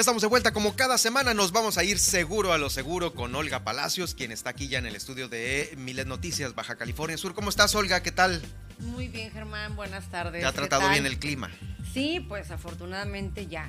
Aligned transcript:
Ya 0.00 0.02
estamos 0.02 0.22
de 0.22 0.28
vuelta, 0.28 0.54
como 0.54 0.76
cada 0.76 0.96
semana 0.96 1.34
nos 1.34 1.52
vamos 1.52 1.76
a 1.76 1.84
ir 1.84 1.98
seguro 1.98 2.54
a 2.54 2.56
lo 2.56 2.70
seguro 2.70 3.12
con 3.12 3.34
Olga 3.34 3.64
Palacios, 3.64 4.14
quien 4.14 4.32
está 4.32 4.48
aquí 4.48 4.66
ya 4.66 4.78
en 4.78 4.86
el 4.86 4.96
estudio 4.96 5.28
de 5.28 5.74
Milet 5.76 6.06
Noticias, 6.06 6.54
Baja 6.54 6.76
California 6.76 7.18
Sur. 7.18 7.34
¿Cómo 7.34 7.50
estás, 7.50 7.74
Olga? 7.74 8.02
¿Qué 8.02 8.10
tal? 8.10 8.40
Muy 8.78 9.08
bien, 9.08 9.30
Germán, 9.30 9.76
buenas 9.76 10.10
tardes. 10.10 10.40
¿Te 10.40 10.46
ha 10.46 10.52
tratado 10.52 10.88
bien 10.88 11.04
el 11.04 11.18
clima? 11.18 11.50
Sí, 11.92 12.24
pues 12.26 12.50
afortunadamente 12.50 13.46
ya. 13.46 13.68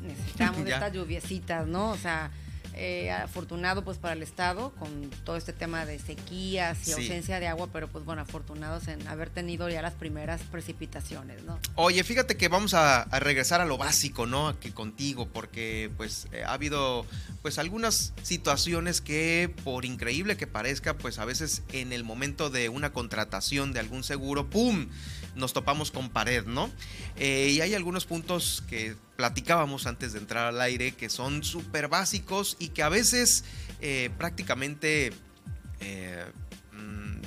Necesitamos 0.00 0.60
estas 0.64 0.92
lluviecitas, 0.92 1.66
¿no? 1.66 1.90
O 1.90 1.98
sea, 1.98 2.30
eh, 2.76 3.10
afortunado 3.10 3.84
pues 3.84 3.98
para 3.98 4.14
el 4.14 4.22
estado 4.22 4.72
con 4.78 5.10
todo 5.24 5.36
este 5.36 5.52
tema 5.52 5.86
de 5.86 5.98
sequías 5.98 6.88
y 6.88 6.92
ausencia 6.92 7.40
de 7.40 7.46
agua, 7.46 7.68
pero 7.72 7.88
pues 7.88 8.04
bueno, 8.04 8.22
afortunados 8.22 8.88
en 8.88 9.06
haber 9.06 9.30
tenido 9.30 9.68
ya 9.68 9.82
las 9.82 9.94
primeras 9.94 10.42
precipitaciones, 10.42 11.42
¿no? 11.44 11.58
Oye, 11.76 12.02
fíjate 12.04 12.36
que 12.36 12.48
vamos 12.48 12.74
a, 12.74 13.04
regresar 13.20 13.60
a 13.60 13.64
lo 13.64 13.78
básico, 13.78 14.26
¿no? 14.26 14.48
Aquí 14.48 14.70
contigo, 14.70 15.28
porque 15.32 15.90
pues 15.96 16.26
eh, 16.32 16.42
ha 16.44 16.52
habido 16.52 17.06
pues 17.42 17.58
algunas 17.58 18.12
situaciones 18.22 19.00
que 19.00 19.54
por 19.64 19.84
increíble 19.84 20.36
que 20.36 20.46
parezca, 20.46 20.94
pues 20.94 21.18
a 21.18 21.24
veces 21.24 21.62
en 21.72 21.92
el 21.92 22.04
momento 22.04 22.50
de 22.50 22.68
una 22.68 22.92
contratación 22.92 23.72
de 23.72 23.80
algún 23.80 24.04
seguro, 24.04 24.50
¡pum! 24.50 24.88
Nos 25.34 25.52
topamos 25.52 25.90
con 25.90 26.10
pared, 26.10 26.44
¿no? 26.44 26.70
Eh, 27.16 27.50
y 27.52 27.60
hay 27.60 27.74
algunos 27.74 28.04
puntos 28.06 28.62
que 28.68 28.96
platicábamos 29.16 29.86
antes 29.86 30.12
de 30.12 30.18
entrar 30.18 30.46
al 30.46 30.60
aire 30.60 30.92
que 30.92 31.08
son 31.08 31.44
súper 31.44 31.88
básicos 31.88 32.56
y 32.58 32.68
que 32.68 32.82
a 32.82 32.88
veces 32.88 33.44
eh, 33.80 34.10
prácticamente 34.18 35.12
eh, 35.80 36.24
mm, 36.72 37.20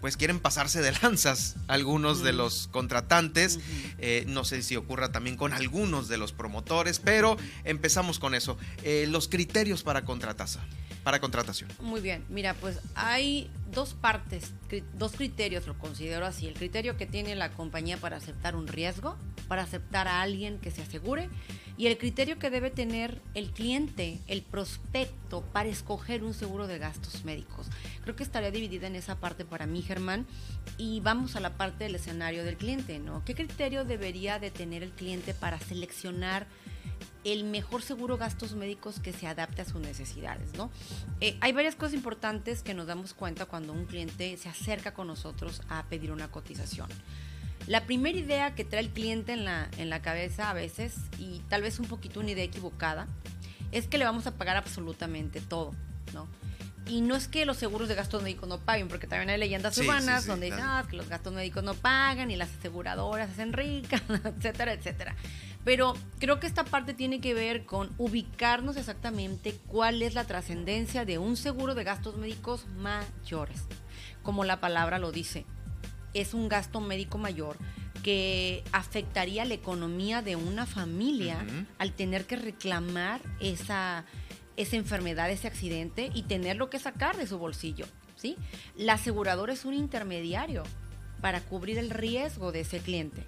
pues 0.00 0.16
quieren 0.16 0.40
pasarse 0.40 0.80
de 0.80 0.92
lanzas 1.02 1.56
algunos 1.68 2.22
de 2.22 2.32
los 2.32 2.68
contratantes. 2.68 3.60
no 4.26 4.44
sé 4.44 4.62
si 4.62 4.76
ocurra 4.76 5.12
también 5.12 5.36
con 5.36 5.52
algunos 5.52 6.08
de 6.08 6.18
los 6.18 6.32
promotores, 6.32 6.98
pero 6.98 7.36
empezamos 7.64 8.18
con 8.18 8.34
eso. 8.34 8.56
los 9.06 9.28
criterios 9.28 9.82
para 9.82 10.04
contratación 10.04 10.64
para 11.02 11.20
contratación. 11.20 11.70
Muy 11.80 12.00
bien, 12.00 12.24
mira, 12.28 12.54
pues 12.54 12.78
hay 12.94 13.50
dos 13.72 13.94
partes, 13.94 14.52
dos 14.94 15.12
criterios, 15.12 15.66
lo 15.66 15.78
considero 15.78 16.26
así. 16.26 16.46
El 16.46 16.54
criterio 16.54 16.96
que 16.96 17.06
tiene 17.06 17.34
la 17.34 17.50
compañía 17.52 17.96
para 17.96 18.16
aceptar 18.16 18.54
un 18.54 18.68
riesgo, 18.68 19.16
para 19.48 19.62
aceptar 19.62 20.08
a 20.08 20.22
alguien 20.22 20.58
que 20.58 20.70
se 20.70 20.82
asegure, 20.82 21.28
y 21.76 21.86
el 21.86 21.98
criterio 21.98 22.38
que 22.38 22.50
debe 22.50 22.70
tener 22.70 23.20
el 23.34 23.50
cliente, 23.50 24.20
el 24.28 24.42
prospecto, 24.42 25.42
para 25.52 25.68
escoger 25.68 26.22
un 26.22 26.34
seguro 26.34 26.66
de 26.66 26.78
gastos 26.78 27.24
médicos. 27.24 27.66
Creo 28.02 28.14
que 28.14 28.22
estaría 28.22 28.50
dividida 28.50 28.86
en 28.86 28.96
esa 28.96 29.18
parte 29.18 29.44
para 29.44 29.66
mí, 29.66 29.82
Germán, 29.82 30.26
y 30.76 31.00
vamos 31.00 31.34
a 31.36 31.40
la 31.40 31.56
parte 31.56 31.84
del 31.84 31.94
escenario 31.94 32.44
del 32.44 32.56
cliente, 32.56 32.98
¿no? 32.98 33.24
¿Qué 33.24 33.34
criterio 33.34 33.84
debería 33.84 34.38
de 34.38 34.50
tener 34.50 34.82
el 34.82 34.90
cliente 34.90 35.34
para 35.34 35.58
seleccionar? 35.58 36.46
El 37.24 37.44
mejor 37.44 37.82
seguro 37.82 38.18
gastos 38.18 38.54
médicos 38.54 38.98
que 38.98 39.12
se 39.12 39.26
adapte 39.26 39.62
a 39.62 39.64
sus 39.64 39.80
necesidades, 39.80 40.54
¿no? 40.54 40.70
Eh, 41.20 41.36
hay 41.40 41.52
varias 41.52 41.76
cosas 41.76 41.94
importantes 41.94 42.62
que 42.62 42.74
nos 42.74 42.86
damos 42.86 43.14
cuenta 43.14 43.46
cuando 43.46 43.72
un 43.72 43.86
cliente 43.86 44.36
se 44.36 44.48
acerca 44.48 44.92
con 44.92 45.06
nosotros 45.06 45.62
a 45.68 45.84
pedir 45.84 46.10
una 46.10 46.28
cotización. 46.28 46.88
La 47.68 47.84
primera 47.86 48.18
idea 48.18 48.54
que 48.56 48.64
trae 48.64 48.80
el 48.80 48.90
cliente 48.90 49.32
en 49.32 49.44
la, 49.44 49.70
en 49.78 49.88
la 49.88 50.02
cabeza 50.02 50.50
a 50.50 50.52
veces, 50.52 50.96
y 51.18 51.40
tal 51.48 51.62
vez 51.62 51.78
un 51.78 51.86
poquito 51.86 52.18
una 52.18 52.32
idea 52.32 52.44
equivocada, 52.44 53.06
es 53.70 53.86
que 53.86 53.98
le 53.98 54.04
vamos 54.04 54.26
a 54.26 54.32
pagar 54.32 54.56
absolutamente 54.56 55.40
todo, 55.40 55.72
¿no? 56.12 56.26
Y 56.86 57.00
no 57.00 57.14
es 57.14 57.28
que 57.28 57.46
los 57.46 57.58
seguros 57.58 57.88
de 57.88 57.94
gastos 57.94 58.22
médicos 58.22 58.48
no 58.48 58.58
paguen, 58.58 58.88
porque 58.88 59.06
también 59.06 59.30
hay 59.30 59.38
leyendas 59.38 59.78
urbanas 59.78 60.26
donde 60.26 60.46
dicen 60.46 60.64
ah, 60.64 60.84
que 60.90 60.96
los 60.96 61.08
gastos 61.08 61.32
médicos 61.32 61.62
no 61.62 61.74
pagan 61.74 62.32
y 62.32 62.36
las 62.36 62.50
aseguradoras 62.58 63.28
se 63.28 63.34
hacen 63.34 63.52
ricas, 63.52 64.02
etcétera, 64.24 64.72
etcétera. 64.72 65.14
Pero 65.64 65.94
creo 66.18 66.40
que 66.40 66.46
esta 66.46 66.64
parte 66.64 66.92
tiene 66.92 67.20
que 67.20 67.34
ver 67.34 67.64
con 67.64 67.90
ubicarnos 67.98 68.76
exactamente 68.76 69.54
cuál 69.66 70.02
es 70.02 70.14
la 70.14 70.24
trascendencia 70.24 71.04
de 71.04 71.18
un 71.18 71.36
seguro 71.36 71.74
de 71.74 71.84
gastos 71.84 72.16
médicos 72.16 72.66
mayores. 72.76 73.64
Como 74.22 74.44
la 74.44 74.60
palabra 74.60 74.98
lo 74.98 75.12
dice, 75.12 75.46
es 76.14 76.34
un 76.34 76.48
gasto 76.48 76.80
médico 76.80 77.18
mayor 77.18 77.56
que 78.02 78.64
afectaría 78.72 79.44
la 79.44 79.54
economía 79.54 80.22
de 80.22 80.34
una 80.34 80.66
familia 80.66 81.44
al 81.78 81.92
tener 81.92 82.26
que 82.26 82.36
reclamar 82.36 83.20
esa, 83.38 84.04
esa 84.56 84.76
enfermedad, 84.76 85.30
ese 85.30 85.46
accidente 85.46 86.10
y 86.12 86.22
tenerlo 86.22 86.68
que 86.70 86.80
sacar 86.80 87.16
de 87.16 87.28
su 87.28 87.38
bolsillo. 87.38 87.86
¿sí? 88.16 88.36
La 88.76 88.94
aseguradora 88.94 89.52
es 89.52 89.64
un 89.64 89.74
intermediario 89.74 90.64
para 91.22 91.40
cubrir 91.40 91.78
el 91.78 91.88
riesgo 91.88 92.52
de 92.52 92.60
ese 92.60 92.80
cliente. 92.80 93.24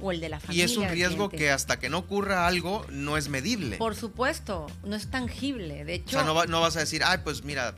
O 0.00 0.10
el 0.10 0.18
de 0.20 0.28
la 0.28 0.40
familia. 0.40 0.62
Y 0.62 0.64
es 0.64 0.76
un 0.76 0.88
riesgo 0.88 1.28
que 1.28 1.50
hasta 1.50 1.78
que 1.78 1.88
no 1.88 1.98
ocurra 1.98 2.48
algo 2.48 2.84
no 2.90 3.16
es 3.16 3.28
medible. 3.28 3.76
Por 3.76 3.94
supuesto, 3.94 4.66
no 4.82 4.96
es 4.96 5.08
tangible. 5.08 5.84
De 5.84 5.94
hecho. 5.94 6.18
O 6.18 6.24
sea, 6.24 6.46
no, 6.46 6.60
vas 6.60 6.76
a 6.76 6.80
decir, 6.80 7.02
ay, 7.04 7.18
pues 7.22 7.44
mira, 7.44 7.76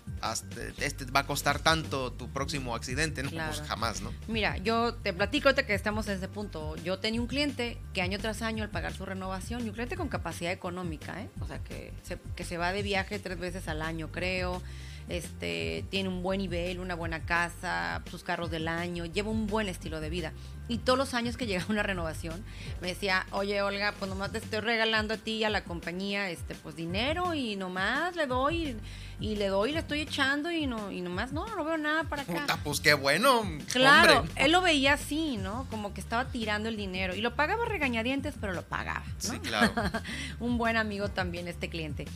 este 0.78 1.04
va 1.06 1.20
a 1.20 1.26
costar 1.26 1.58
tanto 1.58 2.10
tu 2.12 2.30
próximo 2.30 2.74
accidente, 2.74 3.22
¿no? 3.22 3.30
Pues 3.30 3.60
jamás, 3.66 4.00
¿no? 4.00 4.12
Mira, 4.28 4.56
yo 4.56 4.94
te 4.94 5.12
platico 5.12 5.54
que 5.54 5.74
estamos 5.74 6.08
en 6.08 6.16
ese 6.16 6.28
punto. 6.28 6.74
Yo 6.76 6.98
tenía 6.98 7.20
un 7.20 7.26
cliente 7.26 7.78
que 7.92 8.00
año 8.00 8.18
tras 8.18 8.40
año 8.40 8.64
al 8.64 8.70
pagar 8.70 8.94
su 8.94 9.04
renovación, 9.04 9.66
y 9.66 9.68
un 9.68 9.74
cliente 9.74 9.96
con 9.96 10.08
capacidad 10.08 10.52
económica, 10.52 11.20
¿eh? 11.20 11.28
O 11.40 11.46
sea, 11.46 11.62
que 11.62 11.92
que 12.34 12.44
se 12.44 12.56
va 12.56 12.72
de 12.72 12.82
viaje 12.82 13.18
tres 13.18 13.38
veces 13.38 13.68
al 13.68 13.82
año, 13.82 14.10
creo 14.10 14.62
este, 15.10 15.84
tiene 15.90 16.08
un 16.08 16.22
buen 16.22 16.38
nivel, 16.38 16.78
una 16.78 16.94
buena 16.94 17.24
casa, 17.26 18.00
sus 18.08 18.22
carros 18.22 18.50
del 18.50 18.68
año, 18.68 19.04
lleva 19.04 19.28
un 19.28 19.48
buen 19.48 19.68
estilo 19.68 20.00
de 20.00 20.08
vida. 20.08 20.32
Y 20.68 20.78
todos 20.78 20.96
los 20.96 21.14
años 21.14 21.36
que 21.36 21.46
llegaba 21.48 21.66
una 21.68 21.82
renovación, 21.82 22.44
me 22.80 22.88
decía, 22.88 23.26
oye 23.32 23.60
Olga, 23.60 23.92
pues 23.98 24.08
nomás 24.08 24.30
te 24.30 24.38
estoy 24.38 24.60
regalando 24.60 25.14
a 25.14 25.16
ti 25.16 25.32
y 25.32 25.44
a 25.44 25.50
la 25.50 25.64
compañía 25.64 26.30
este, 26.30 26.54
pues 26.54 26.76
dinero 26.76 27.34
y 27.34 27.56
nomás 27.56 28.14
le 28.14 28.28
doy 28.28 28.76
y 29.18 29.34
le 29.34 29.48
doy, 29.48 29.72
le 29.72 29.80
estoy 29.80 30.00
echando 30.00 30.50
y 30.52 30.68
no 30.68 30.92
y 30.92 31.00
nomás 31.00 31.32
no, 31.32 31.44
no 31.56 31.64
veo 31.64 31.76
nada 31.76 32.04
para 32.04 32.22
acá. 32.22 32.32
Puta, 32.32 32.56
pues 32.62 32.78
qué 32.78 32.94
bueno. 32.94 33.42
Claro, 33.72 34.24
él 34.36 34.52
lo 34.52 34.60
veía 34.60 34.92
así, 34.92 35.38
¿no? 35.38 35.66
Como 35.70 35.92
que 35.92 36.00
estaba 36.00 36.26
tirando 36.26 36.68
el 36.68 36.76
dinero 36.76 37.16
y 37.16 37.20
lo 37.20 37.34
pagaba 37.34 37.64
regañadientes, 37.64 38.36
pero 38.40 38.52
lo 38.52 38.62
pagaba. 38.62 39.02
Sí, 39.18 39.40
claro. 39.40 39.72
un 40.38 40.56
buen 40.56 40.76
amigo 40.76 41.08
también 41.08 41.48
este 41.48 41.68
cliente. 41.68 42.06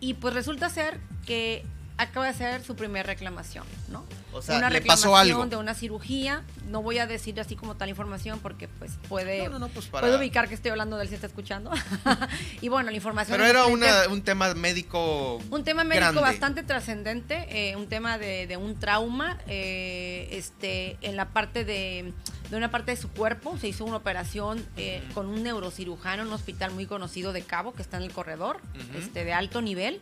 Y 0.00 0.14
pues 0.14 0.34
resulta 0.34 0.68
ser 0.68 1.00
que 1.26 1.64
acaba 2.00 2.26
de 2.26 2.30
hacer 2.30 2.64
su 2.64 2.76
primera 2.76 3.02
reclamación, 3.02 3.64
¿no? 3.88 4.04
O 4.32 4.40
sea, 4.40 4.56
una 4.56 4.70
reclamación 4.70 5.12
pasó 5.12 5.16
algo. 5.16 5.46
de 5.46 5.56
una 5.56 5.74
cirugía. 5.74 6.42
No 6.66 6.82
voy 6.82 6.98
a 6.98 7.06
decir 7.06 7.38
así 7.40 7.56
como 7.56 7.76
tal 7.76 7.88
información 7.88 8.38
porque 8.40 8.68
pues 8.68 8.92
puede, 9.08 9.48
no, 9.48 9.58
no, 9.58 9.68
pues 9.68 9.86
puede 9.86 10.16
ubicar 10.16 10.48
que 10.48 10.54
estoy 10.54 10.70
hablando 10.70 10.96
de 10.96 11.02
él 11.02 11.08
si 11.08 11.14
está 11.14 11.26
escuchando. 11.26 11.70
y 12.60 12.68
bueno, 12.68 12.90
la 12.90 12.96
información. 12.96 13.36
Pero 13.36 13.48
era 13.48 13.66
un 13.66 14.22
tema 14.22 14.54
médico. 14.54 15.36
Un 15.50 15.64
tema 15.64 15.84
médico 15.84 16.20
bastante 16.20 16.62
trascendente, 16.62 17.46
eh, 17.50 17.76
un 17.76 17.88
tema 17.88 18.18
de, 18.18 18.56
un 18.56 18.78
trauma, 18.78 19.38
eh, 19.46 20.28
este, 20.32 20.96
en 21.02 21.16
la 21.16 21.28
parte 21.28 21.64
de, 21.64 22.14
de, 22.50 22.56
una 22.56 22.70
parte 22.70 22.92
de 22.92 22.96
su 22.96 23.10
cuerpo. 23.10 23.58
Se 23.58 23.68
hizo 23.68 23.84
una 23.84 23.96
operación 23.96 24.64
eh, 24.76 25.02
con 25.12 25.26
un 25.26 25.42
neurocirujano 25.42 26.22
en 26.22 26.28
un 26.28 26.34
hospital 26.34 26.70
muy 26.70 26.86
conocido 26.86 27.32
de 27.32 27.42
Cabo 27.42 27.74
que 27.74 27.82
está 27.82 27.98
en 27.98 28.04
el 28.04 28.12
corredor, 28.12 28.60
este, 28.96 29.24
de 29.24 29.32
alto 29.34 29.60
nivel. 29.60 30.00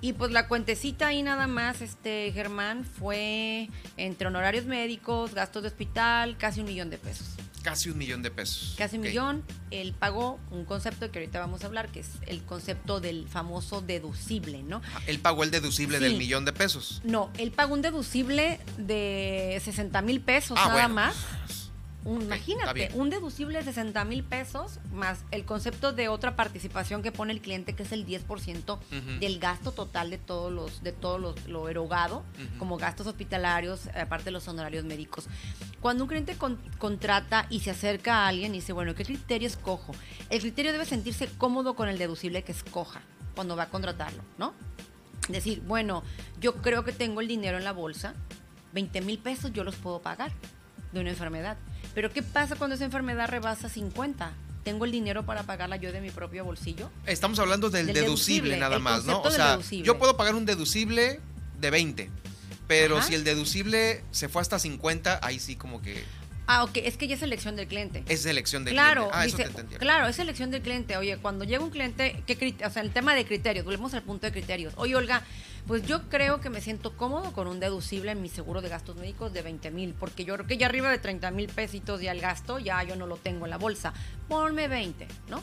Y 0.00 0.14
pues 0.14 0.30
la 0.30 0.48
cuentecita 0.48 1.08
ahí 1.08 1.22
nada 1.22 1.46
más, 1.46 1.82
este 1.82 2.32
Germán, 2.32 2.84
fue 2.84 3.68
entre 3.96 4.28
honorarios 4.28 4.64
médicos, 4.64 5.34
gastos 5.34 5.62
de 5.62 5.68
hospital, 5.68 6.36
casi 6.38 6.60
un 6.60 6.66
millón 6.66 6.90
de 6.90 6.98
pesos. 6.98 7.28
Casi 7.62 7.90
un 7.90 7.98
millón 7.98 8.22
de 8.22 8.30
pesos. 8.30 8.74
Casi 8.78 8.96
un 8.96 9.02
millón. 9.02 9.44
Él 9.70 9.94
pagó 9.98 10.40
un 10.50 10.64
concepto 10.64 11.10
que 11.10 11.18
ahorita 11.18 11.38
vamos 11.40 11.62
a 11.62 11.66
hablar, 11.66 11.88
que 11.92 12.00
es 12.00 12.08
el 12.26 12.42
concepto 12.42 13.00
del 13.00 13.28
famoso 13.28 13.82
deducible, 13.82 14.62
¿no? 14.62 14.80
Ah, 14.94 15.02
él 15.06 15.18
pagó 15.18 15.44
el 15.44 15.50
deducible 15.50 16.00
del 16.00 16.16
millón 16.16 16.46
de 16.46 16.54
pesos. 16.54 17.02
No, 17.04 17.30
él 17.36 17.52
pagó 17.52 17.74
un 17.74 17.82
deducible 17.82 18.60
de 18.78 19.60
60 19.62 20.00
mil 20.00 20.22
pesos 20.22 20.58
ah, 20.58 20.68
nada 20.68 20.88
más 20.88 21.14
imagínate, 22.04 22.90
un 22.94 23.10
deducible 23.10 23.58
de 23.58 23.64
60 23.64 24.04
mil 24.04 24.24
pesos 24.24 24.80
más 24.92 25.24
el 25.30 25.44
concepto 25.44 25.92
de 25.92 26.08
otra 26.08 26.36
participación 26.36 27.02
que 27.02 27.12
pone 27.12 27.32
el 27.32 27.40
cliente, 27.40 27.74
que 27.74 27.82
es 27.82 27.92
el 27.92 28.06
10% 28.06 28.78
del 29.18 29.38
gasto 29.38 29.72
total 29.72 30.10
de 30.10 30.18
todos 30.18 30.52
los, 30.52 30.82
de 30.82 30.92
todos 30.92 31.20
los, 31.20 31.46
lo 31.46 31.68
erogado, 31.68 32.24
como 32.58 32.76
gastos 32.76 33.06
hospitalarios, 33.06 33.88
aparte 33.88 34.26
de 34.26 34.30
los 34.32 34.48
honorarios 34.48 34.84
médicos. 34.84 35.26
Cuando 35.80 36.04
un 36.04 36.08
cliente 36.08 36.36
contrata 36.78 37.46
y 37.50 37.60
se 37.60 37.70
acerca 37.70 38.24
a 38.24 38.28
alguien 38.28 38.54
y 38.54 38.58
dice, 38.58 38.72
bueno, 38.72 38.94
¿qué 38.94 39.04
criterio 39.04 39.46
escojo? 39.48 39.92
El 40.30 40.40
criterio 40.40 40.72
debe 40.72 40.86
sentirse 40.86 41.28
cómodo 41.38 41.74
con 41.74 41.88
el 41.88 41.98
deducible 41.98 42.42
que 42.42 42.52
escoja 42.52 43.02
cuando 43.34 43.56
va 43.56 43.64
a 43.64 43.68
contratarlo, 43.68 44.22
¿no? 44.38 44.54
Decir, 45.28 45.60
bueno, 45.60 46.02
yo 46.40 46.56
creo 46.56 46.84
que 46.84 46.92
tengo 46.92 47.20
el 47.20 47.28
dinero 47.28 47.58
en 47.58 47.64
la 47.64 47.72
bolsa, 47.72 48.14
20 48.72 49.00
mil 49.02 49.18
pesos 49.18 49.52
yo 49.52 49.64
los 49.64 49.76
puedo 49.76 50.00
pagar 50.00 50.32
de 50.92 51.00
una 51.00 51.10
enfermedad. 51.10 51.56
Pero 51.94 52.12
¿qué 52.12 52.22
pasa 52.22 52.56
cuando 52.56 52.76
esa 52.76 52.84
enfermedad 52.84 53.28
rebasa 53.28 53.68
50? 53.68 54.32
¿Tengo 54.64 54.84
el 54.84 54.92
dinero 54.92 55.24
para 55.24 55.42
pagarla 55.42 55.76
yo 55.76 55.90
de 55.92 56.00
mi 56.00 56.10
propio 56.10 56.44
bolsillo? 56.44 56.90
Estamos 57.06 57.38
hablando 57.38 57.70
del, 57.70 57.86
Del 57.86 57.94
deducible, 57.94 58.50
deducible, 58.50 58.56
nada 58.58 58.76
el 58.76 58.82
más, 58.82 59.04
¿no? 59.04 59.20
O 59.20 59.24
del 59.24 59.32
sea, 59.32 59.50
deducible. 59.52 59.86
yo 59.86 59.98
puedo 59.98 60.16
pagar 60.16 60.34
un 60.34 60.44
deducible 60.44 61.20
de 61.58 61.70
20, 61.70 62.10
pero 62.66 62.98
Ajá. 62.98 63.06
si 63.06 63.14
el 63.14 63.24
deducible 63.24 64.04
se 64.10 64.28
fue 64.28 64.42
hasta 64.42 64.58
50, 64.58 65.20
ahí 65.22 65.38
sí 65.40 65.56
como 65.56 65.80
que 65.82 66.04
Ah, 66.46 66.64
ok, 66.64 66.78
es 66.78 66.96
que 66.96 67.06
ya 67.06 67.14
es 67.14 67.22
elección 67.22 67.54
del 67.54 67.68
cliente. 67.68 68.02
es 68.08 68.26
elección 68.26 68.64
de 68.64 68.72
claro, 68.72 69.02
cliente. 69.08 69.18
Ah, 69.18 69.24
eso 69.26 69.36
dice, 69.36 69.48
te 69.50 69.60
entendí. 69.60 69.76
claro, 69.76 70.08
es 70.08 70.18
elección 70.18 70.50
del 70.50 70.62
cliente. 70.62 70.96
Oye, 70.96 71.16
cuando 71.18 71.44
llega 71.44 71.62
un 71.62 71.70
cliente, 71.70 72.22
¿qué 72.26 72.56
o 72.66 72.70
sea, 72.70 72.82
el 72.82 72.90
tema 72.90 73.14
de 73.14 73.24
criterios, 73.24 73.64
volvemos 73.64 73.94
al 73.94 74.02
punto 74.02 74.26
de 74.26 74.32
criterios. 74.32 74.74
Oye, 74.76 74.96
Olga, 74.96 75.22
pues 75.66 75.86
yo 75.86 76.08
creo 76.08 76.40
que 76.40 76.50
me 76.50 76.60
siento 76.60 76.96
cómodo 76.96 77.32
con 77.32 77.46
un 77.46 77.60
deducible 77.60 78.12
en 78.12 78.22
mi 78.22 78.28
seguro 78.28 78.60
de 78.60 78.68
gastos 78.68 78.96
médicos 78.96 79.32
de 79.32 79.42
20 79.42 79.70
mil, 79.70 79.94
porque 79.94 80.24
yo 80.24 80.34
creo 80.34 80.46
que 80.46 80.56
ya 80.56 80.66
arriba 80.66 80.90
de 80.90 80.98
30 80.98 81.30
mil 81.30 81.48
pesitos 81.48 82.00
ya 82.00 82.12
el 82.12 82.20
gasto, 82.20 82.58
ya 82.58 82.82
yo 82.82 82.96
no 82.96 83.06
lo 83.06 83.16
tengo 83.16 83.46
en 83.46 83.50
la 83.50 83.58
bolsa. 83.58 83.92
Ponme 84.28 84.68
20, 84.68 85.06
¿no? 85.28 85.42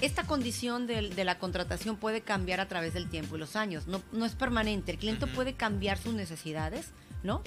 Esta 0.00 0.24
condición 0.24 0.86
de, 0.86 1.24
la 1.24 1.38
contratación 1.38 1.96
puede 1.96 2.20
cambiar 2.20 2.60
a 2.60 2.68
través 2.68 2.94
del 2.94 3.08
tiempo 3.08 3.36
y 3.36 3.40
los 3.40 3.56
años, 3.56 3.88
no, 3.88 4.00
no 4.12 4.24
es 4.24 4.34
permanente. 4.36 4.92
El 4.92 4.98
cliente 4.98 5.26
puede 5.26 5.54
cambiar 5.54 5.98
sus 5.98 6.14
necesidades, 6.14 6.92
¿no? 7.24 7.42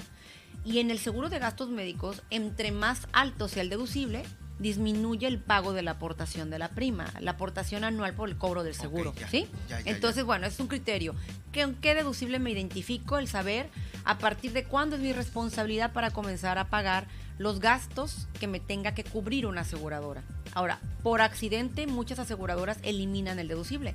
Y 0.64 0.78
en 0.78 0.90
el 0.90 0.98
seguro 0.98 1.30
de 1.30 1.38
gastos 1.38 1.70
médicos, 1.70 2.22
entre 2.30 2.70
más 2.70 3.08
alto 3.12 3.48
sea 3.48 3.62
el 3.62 3.70
deducible, 3.70 4.24
disminuye 4.58 5.26
el 5.26 5.38
pago 5.38 5.72
de 5.72 5.82
la 5.82 5.92
aportación 5.92 6.50
de 6.50 6.58
la 6.58 6.68
prima, 6.68 7.12
la 7.20 7.32
aportación 7.32 7.84
anual 7.84 8.14
por 8.14 8.28
el 8.28 8.36
cobro 8.36 8.62
del 8.62 8.74
seguro, 8.74 9.12
ya, 9.18 9.28
¿sí? 9.28 9.48
ya, 9.68 9.80
ya, 9.80 9.90
Entonces, 9.90 10.24
bueno, 10.24 10.46
es 10.46 10.58
un 10.60 10.68
criterio. 10.68 11.14
¿Con 11.52 11.74
qué 11.74 11.94
deducible 11.94 12.38
me 12.38 12.50
identifico? 12.50 13.18
El 13.18 13.28
saber 13.28 13.68
a 14.04 14.18
partir 14.18 14.52
de 14.52 14.64
cuándo 14.64 14.96
es 14.96 15.02
mi 15.02 15.12
responsabilidad 15.12 15.92
para 15.92 16.10
comenzar 16.10 16.58
a 16.58 16.68
pagar 16.68 17.06
los 17.38 17.60
gastos 17.60 18.26
que 18.40 18.46
me 18.46 18.60
tenga 18.60 18.94
que 18.94 19.04
cubrir 19.04 19.46
una 19.46 19.62
aseguradora. 19.62 20.22
Ahora, 20.54 20.80
por 21.02 21.20
accidente, 21.20 21.86
muchas 21.86 22.18
aseguradoras 22.18 22.78
eliminan 22.82 23.38
el 23.38 23.48
deducible. 23.48 23.94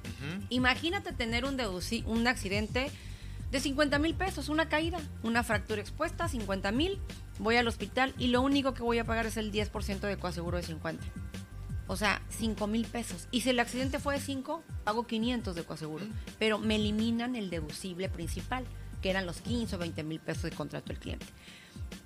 Imagínate 0.50 1.14
tener 1.14 1.46
un, 1.46 1.60
un 2.06 2.28
accidente 2.28 2.92
de 3.52 3.60
50 3.60 4.00
mil 4.00 4.14
pesos, 4.16 4.50
una 4.50 4.70
caída, 4.70 5.00
una 5.24 5.44
fractura 5.44 5.82
expuesta, 5.82 6.28
50 6.28 6.72
mil, 6.72 7.00
voy 7.40 7.56
al 7.56 7.68
hospital 7.68 8.14
y 8.18 8.28
lo 8.28 8.42
único 8.42 8.74
que 8.74 8.84
voy 8.84 9.00
a 9.00 9.06
pagar 9.06 9.26
es 9.26 9.38
el 9.38 9.52
10% 9.52 10.00
de 10.00 10.18
coaseguro 10.18 10.58
de 10.58 10.64
50. 10.64 11.04
O 11.88 11.96
sea, 11.96 12.22
5 12.30 12.68
mil 12.68 12.86
pesos. 12.86 13.28
Y 13.32 13.42
si 13.42 13.50
el 13.52 13.60
accidente 13.60 14.00
fue 14.00 14.16
de 14.16 14.22
5, 14.22 14.64
pago 14.84 15.08
500 15.08 15.56
de 15.56 15.64
coaseguro. 15.64 16.06
Pero 16.38 16.60
me 16.60 16.76
eliminan 16.76 17.36
el 17.36 17.50
deducible 17.50 18.10
principal, 18.10 18.66
que 19.02 19.10
eran 19.10 19.26
los 19.26 19.42
15 19.42 19.76
o 19.76 19.80
20 19.80 20.04
mil 20.04 20.20
pesos 20.20 20.44
de 20.44 20.52
contrato 20.52 20.88
del 20.88 21.00
cliente. 21.00 21.26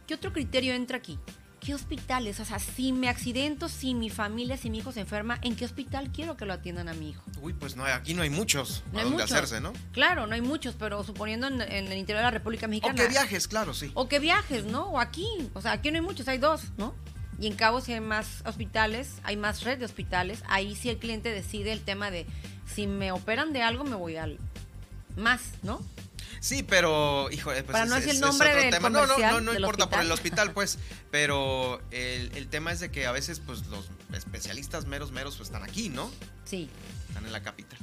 ¿Qué 0.08 0.14
otro 0.14 0.34
criterio 0.34 0.74
entra 0.74 0.98
aquí? 0.98 1.18
¿Qué 1.60 1.76
hospitales? 1.76 2.40
O 2.40 2.46
sea, 2.46 2.58
si 2.58 2.92
me 2.92 3.08
accidento, 3.08 3.70
si 3.70 3.94
mi 3.94 4.10
familia, 4.10 4.58
si 4.58 4.72
mi 4.72 4.80
hijo 4.80 4.92
se 4.92 5.00
enferma, 5.02 5.38
¿en 5.44 5.56
qué 5.56 5.64
hospital 5.66 6.12
quiero 6.12 6.36
que 6.36 6.46
lo 6.48 6.54
atiendan 6.54 6.90
a 6.90 6.94
mi 6.94 7.12
hijo? 7.12 7.22
Uy, 7.40 7.54
pues 7.54 7.76
no, 7.76 7.86
aquí 7.86 8.16
no 8.16 8.24
hay 8.24 8.32
muchos 8.32 8.84
No 8.92 8.98
a 8.98 9.02
hay 9.02 9.10
dónde 9.10 9.22
muchos. 9.24 9.32
hacerse, 9.32 9.62
¿no? 9.62 9.72
Claro, 9.92 10.26
no 10.26 10.34
hay 10.34 10.42
muchos, 10.42 10.74
pero 10.78 11.04
suponiendo 11.04 11.46
en, 11.48 11.62
en 11.62 11.88
el 11.92 11.98
interior 12.00 12.18
de 12.18 12.24
la 12.24 12.32
República 12.32 12.66
O 12.66 12.70
Mexicana. 12.70 12.96
que 12.96 13.08
viajes, 13.08 13.48
claro, 13.48 13.76
sí. 13.76 13.92
O 13.94 14.08
que 14.08 14.18
viajes, 14.18 14.66
¿no? 14.66 14.86
O 14.90 15.00
aquí. 15.00 15.28
O 15.54 15.62
sea, 15.62 15.74
aquí 15.74 15.92
no 15.92 15.98
hay 15.98 16.02
muchos, 16.02 16.28
hay 16.28 16.40
dos, 16.40 16.64
¿no? 16.78 16.96
Y 17.42 17.48
en 17.48 17.56
Cabo 17.56 17.82
si 17.82 17.92
hay 17.94 18.00
más 18.02 18.44
hospitales, 18.46 19.16
hay 19.24 19.36
más 19.36 19.64
red 19.64 19.78
de 19.80 19.86
hospitales. 19.86 20.44
Ahí 20.48 20.76
sí 20.76 20.90
el 20.90 20.98
cliente 20.98 21.32
decide 21.32 21.72
el 21.74 21.82
tema 21.82 22.12
de 22.12 22.26
si 22.74 22.88
me 22.88 23.12
operan 23.12 23.52
de 23.52 23.64
algo, 23.64 23.84
me 23.84 23.96
voy 23.96 24.16
al 24.16 24.38
más, 25.18 25.42
¿no? 25.64 25.82
Sí, 26.40 26.64
pero, 26.64 27.30
híjole, 27.32 27.64
pues 27.64 27.74
Para 27.74 27.86
no 27.86 27.98
es- 27.98 28.06
el 28.06 28.12
es 28.12 28.20
nombre 28.22 28.50
otro 28.50 28.62
del 28.62 28.72
tema. 28.72 28.90
No, 28.90 29.06
no, 29.06 29.18
no, 29.18 29.42
no 29.42 29.54
importa 29.54 29.90
por 29.90 30.00
el 30.00 30.12
hospital, 30.12 30.52
pues, 30.54 30.80
pero 31.12 31.82
el, 31.92 32.32
el 32.36 32.48
tema 32.48 32.72
es 32.72 32.80
de 32.80 32.90
que 32.92 33.06
a 33.06 33.12
veces, 33.12 33.40
pues, 33.40 33.66
los 33.68 33.90
especialistas 34.14 34.86
meros, 34.86 35.12
meros, 35.12 35.36
pues, 35.38 35.50
están 35.50 35.64
aquí, 35.64 35.90
¿no? 35.90 36.10
Sí. 36.46 36.70
Están 37.10 37.26
en 37.26 37.32
la 37.34 37.42
capital. 37.44 37.78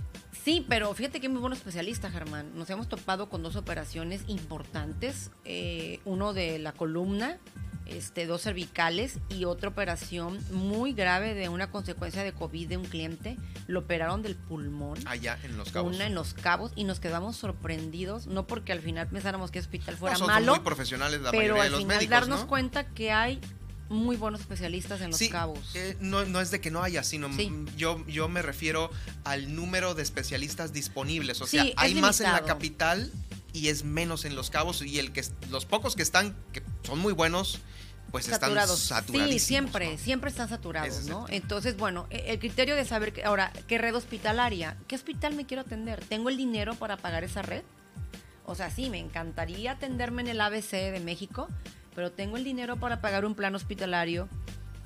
Sí, 0.45 0.65
pero 0.69 0.93
fíjate 0.95 1.21
que 1.21 1.27
es 1.27 1.33
muy 1.33 1.41
buen 1.41 1.53
especialista, 1.53 2.11
Germán. 2.11 2.57
Nos 2.57 2.71
hemos 2.71 2.89
topado 2.89 3.29
con 3.29 3.43
dos 3.43 3.55
operaciones 3.57 4.23
importantes. 4.29 5.31
eh, 5.45 6.01
uno 6.05 6.33
de 6.33 6.59
la 6.59 6.73
columna, 6.73 7.39
este, 7.89 8.27
dos 8.27 8.43
cervicales 8.43 9.19
y 9.29 9.45
otra 9.45 9.69
operación 9.71 10.39
muy 10.53 10.93
grave 10.93 11.35
de 11.35 11.49
una 11.49 11.71
consecuencia 11.71 12.23
de 12.23 12.33
COVID 12.33 12.69
de 12.69 12.77
un 12.77 12.85
cliente. 12.85 13.37
Lo 13.67 13.81
operaron 13.81 14.23
del 14.23 14.37
pulmón. 14.37 14.99
Allá 15.07 15.39
en 15.43 15.57
Los 15.57 15.71
Cabos. 15.73 15.95
Una 15.97 16.07
en 16.07 16.15
Los 16.15 16.35
Cabos 16.35 16.73
y 16.77 16.85
nos 16.85 17.01
quedamos 17.01 17.37
sorprendidos, 17.37 18.27
no 18.27 18.47
porque 18.47 18.73
al 18.73 18.81
final 18.81 19.09
pensáramos 19.09 19.51
que 19.51 19.59
el 19.59 19.65
hospital 19.65 19.97
fuera 19.97 20.13
No, 20.15 20.19
son, 20.21 20.27
malo, 20.29 20.53
muy 20.55 20.65
profesionales 20.65 21.21
la 21.21 21.31
pero 21.31 21.55
mayoría 21.55 21.63
de 21.63 21.67
al 21.67 21.73
los 21.73 21.81
final 21.81 21.97
médicos, 21.97 22.11
darnos 22.21 22.41
¿no? 22.41 22.47
cuenta 22.49 22.87
que 22.87 23.11
hay 23.13 23.41
muy 23.89 24.17
buenos 24.17 24.41
especialistas 24.43 25.01
en 25.01 25.09
Los 25.11 25.19
sí, 25.19 25.31
Cabos. 25.31 25.75
eh, 25.75 25.97
no, 26.01 26.25
no 26.27 26.41
es 26.43 26.51
de 26.51 26.61
que 26.61 26.71
no 26.71 26.83
haya, 26.83 27.03
sino 27.03 27.33
Sí. 27.35 27.51
yo, 27.77 28.05
yo 28.07 28.29
me 28.29 28.43
refiero 28.43 28.91
al 29.25 29.55
número 29.55 29.95
de 29.95 30.03
especialistas 30.03 30.75
disponibles. 30.75 31.41
O 31.41 31.47
sea, 31.47 31.65
hay 31.77 31.95
más 31.95 32.21
en 32.21 32.31
la 32.33 32.43
capital 32.43 33.11
y 33.55 33.69
es 33.69 33.85
menos 33.85 34.27
en 34.27 34.35
Los 34.37 34.51
Cabos. 34.51 34.83
Y 34.83 34.99
el 34.99 35.11
que 35.13 35.25
los 35.51 35.65
pocos 35.65 35.97
que 35.97 36.03
están, 36.03 36.37
que 36.53 36.63
son 36.83 36.99
muy 36.99 37.13
buenos, 37.13 37.61
pues 38.11 38.27
saturados. 38.27 38.83
están 38.83 38.99
saturadísimos. 39.05 39.41
Sí, 39.43 39.47
siempre, 39.47 39.93
¿no? 39.93 39.99
siempre 39.99 40.31
están 40.31 40.49
saturados, 40.49 40.99
es 40.99 41.07
¿no? 41.09 41.27
Entonces, 41.29 41.77
bueno, 41.77 42.07
e- 42.11 42.33
el 42.33 42.39
criterio 42.39 42.75
de 42.77 42.85
saber 42.85 43.13
que 43.13 43.25
ahora 43.25 43.53
qué 43.67 43.79
red 43.79 43.95
hospitalaria, 43.95 44.77
qué 44.87 44.97
hospital 44.97 45.35
me 45.35 45.47
quiero 45.47 45.63
atender, 45.63 46.05
tengo 46.05 46.29
el 46.29 46.37
dinero 46.37 46.75
para 46.75 46.97
pagar 46.97 47.25
esa 47.25 47.43
red. 47.43 47.63
O 48.47 48.55
sea, 48.55 48.71
sí, 48.71 48.89
me 48.89 48.99
encantaría 48.99 49.73
atenderme 49.73 50.23
en 50.23 50.29
el 50.29 50.41
ABC 50.41 50.71
de 50.91 51.01
México, 51.01 51.49
pero 51.95 52.11
tengo 52.13 52.39
el 52.39 52.45
dinero 52.45 52.77
para 52.77 53.01
pagar 53.03 53.27
un 53.27 53.35
plan 53.35 53.55
hospitalario 53.55 54.29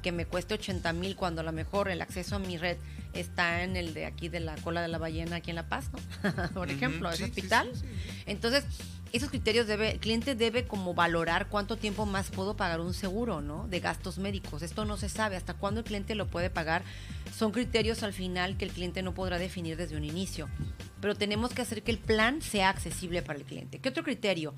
que 0.02 0.10
me 0.10 0.26
cueste 0.26 0.54
80 0.54 0.92
mil 0.94 1.14
cuando 1.14 1.42
a 1.42 1.44
lo 1.44 1.52
mejor 1.52 1.88
el 1.88 2.02
acceso 2.02 2.34
a 2.34 2.38
mi 2.40 2.56
red 2.58 2.76
está 3.12 3.62
en 3.62 3.76
el 3.76 3.94
de 3.94 4.06
aquí 4.06 4.28
de 4.28 4.40
la 4.40 4.56
cola 4.56 4.82
de 4.82 4.88
la 4.88 4.98
ballena 4.98 5.36
aquí 5.36 5.50
en 5.50 5.56
La 5.56 5.68
Paz, 5.68 5.90
¿no? 5.92 6.48
Por 6.54 6.70
ejemplo, 6.70 7.08
sí, 7.12 7.22
ese 7.22 7.30
hospital. 7.30 7.70
sí, 7.72 7.80
sí. 7.82 8.22
Entonces, 8.26 8.64
esos 9.12 9.28
criterios 9.28 9.66
debe, 9.66 9.92
el 9.92 10.00
cliente 10.00 10.34
debe 10.34 10.66
como 10.66 10.94
valorar 10.94 11.48
cuánto 11.48 11.76
tiempo 11.76 12.06
más 12.06 12.30
puedo 12.30 12.56
pagar 12.56 12.80
un 12.80 12.94
seguro, 12.94 13.42
¿no? 13.42 13.68
De 13.68 13.80
gastos 13.80 14.18
médicos. 14.18 14.62
Esto 14.62 14.84
no 14.84 14.96
se 14.96 15.08
sabe 15.08 15.36
hasta 15.36 15.54
cuándo 15.54 15.80
el 15.80 15.86
cliente 15.86 16.14
lo 16.14 16.28
puede 16.28 16.48
pagar. 16.48 16.82
Son 17.34 17.52
criterios 17.52 18.02
al 18.02 18.14
final 18.14 18.56
que 18.56 18.64
el 18.64 18.72
cliente 18.72 19.02
no 19.02 19.12
podrá 19.12 19.38
definir 19.38 19.76
desde 19.76 19.96
un 19.96 20.04
inicio. 20.04 20.48
Pero 21.00 21.14
tenemos 21.14 21.52
que 21.52 21.62
hacer 21.62 21.82
que 21.82 21.90
el 21.90 21.98
plan 21.98 22.40
sea 22.40 22.70
accesible 22.70 23.20
para 23.20 23.38
el 23.38 23.44
cliente. 23.44 23.80
¿Qué 23.80 23.90
otro 23.90 24.02
criterio? 24.02 24.54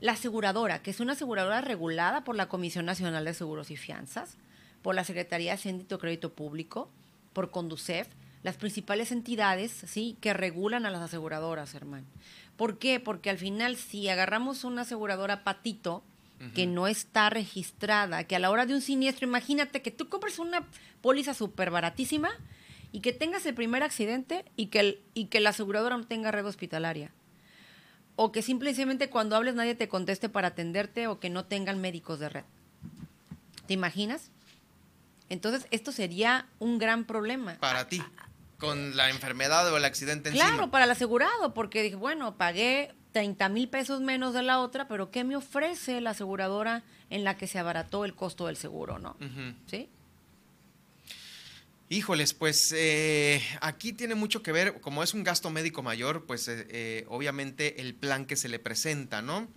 La 0.00 0.12
aseguradora, 0.12 0.82
que 0.82 0.90
es 0.90 1.00
una 1.00 1.14
aseguradora 1.14 1.60
regulada 1.60 2.22
por 2.22 2.36
la 2.36 2.48
Comisión 2.48 2.86
Nacional 2.86 3.24
de 3.24 3.34
Seguros 3.34 3.70
y 3.70 3.76
Fianzas, 3.76 4.36
por 4.82 4.94
la 4.94 5.04
Secretaría 5.04 5.56
de 5.56 5.58
y 5.58 5.98
Crédito 5.98 6.32
Público, 6.32 6.90
por 7.32 7.50
Conducef, 7.50 8.08
las 8.42 8.56
principales 8.56 9.12
entidades 9.12 9.70
sí 9.86 10.16
que 10.20 10.32
regulan 10.32 10.86
a 10.86 10.90
las 10.90 11.02
aseguradoras, 11.02 11.74
hermano. 11.74 12.06
¿Por 12.56 12.78
qué? 12.78 13.00
Porque 13.00 13.30
al 13.30 13.38
final, 13.38 13.76
si 13.76 14.08
agarramos 14.08 14.64
una 14.64 14.82
aseguradora 14.82 15.44
patito 15.44 16.02
que 16.54 16.66
no 16.66 16.86
está 16.86 17.28
registrada, 17.28 18.24
que 18.24 18.34
a 18.34 18.38
la 18.38 18.50
hora 18.50 18.64
de 18.64 18.72
un 18.74 18.80
siniestro, 18.80 19.28
imagínate 19.28 19.82
que 19.82 19.90
tú 19.90 20.08
compres 20.08 20.38
una 20.38 20.66
póliza 21.02 21.34
súper 21.34 21.70
baratísima 21.70 22.30
y 22.92 23.00
que 23.00 23.12
tengas 23.12 23.44
el 23.44 23.52
primer 23.54 23.82
accidente 23.82 24.46
y 24.56 24.66
que, 24.68 24.80
el- 24.80 25.00
y 25.12 25.26
que 25.26 25.40
la 25.40 25.50
aseguradora 25.50 25.98
no 25.98 26.06
tenga 26.06 26.30
red 26.30 26.46
hospitalaria. 26.46 27.10
O 28.16 28.32
que 28.32 28.40
simplemente 28.40 29.10
cuando 29.10 29.36
hables 29.36 29.54
nadie 29.54 29.74
te 29.74 29.88
conteste 29.88 30.30
para 30.30 30.48
atenderte 30.48 31.08
o 31.08 31.20
que 31.20 31.28
no 31.28 31.44
tengan 31.44 31.78
médicos 31.78 32.18
de 32.18 32.30
red. 32.30 32.44
¿Te 33.66 33.74
imaginas? 33.74 34.30
Entonces, 35.28 35.66
esto 35.70 35.92
sería 35.92 36.46
un 36.58 36.78
gran 36.78 37.04
problema. 37.04 37.56
Para 37.58 37.86
ti, 37.86 38.02
con 38.60 38.96
la 38.96 39.10
enfermedad 39.10 39.72
o 39.72 39.76
el 39.76 39.84
accidente 39.84 40.30
Claro, 40.30 40.50
encima. 40.50 40.70
para 40.70 40.84
el 40.84 40.90
asegurado, 40.92 41.52
porque 41.54 41.82
dije, 41.82 41.96
bueno, 41.96 42.36
pagué 42.36 42.94
30 43.12 43.48
mil 43.48 43.68
pesos 43.68 44.00
menos 44.00 44.34
de 44.34 44.42
la 44.42 44.60
otra, 44.60 44.86
pero 44.86 45.10
¿qué 45.10 45.24
me 45.24 45.34
ofrece 45.34 46.00
la 46.00 46.10
aseguradora 46.10 46.84
en 47.08 47.24
la 47.24 47.36
que 47.36 47.48
se 47.48 47.58
abarató 47.58 48.04
el 48.04 48.14
costo 48.14 48.46
del 48.46 48.56
seguro, 48.56 48.98
no? 49.00 49.16
¿Sí? 49.66 49.88
Híjoles, 51.88 52.34
pues 52.34 52.72
eh, 52.76 53.42
aquí 53.60 53.92
tiene 53.92 54.14
mucho 54.14 54.44
que 54.44 54.52
ver, 54.52 54.80
como 54.80 55.02
es 55.02 55.12
un 55.12 55.24
gasto 55.24 55.50
médico 55.50 55.82
mayor, 55.82 56.24
pues 56.24 56.46
eh, 56.46 56.64
eh, 56.68 57.04
obviamente 57.08 57.80
el 57.80 57.94
plan 57.96 58.26
que 58.26 58.36
se 58.36 58.48
le 58.48 58.60
presenta, 58.60 59.22
¿no? 59.22 59.48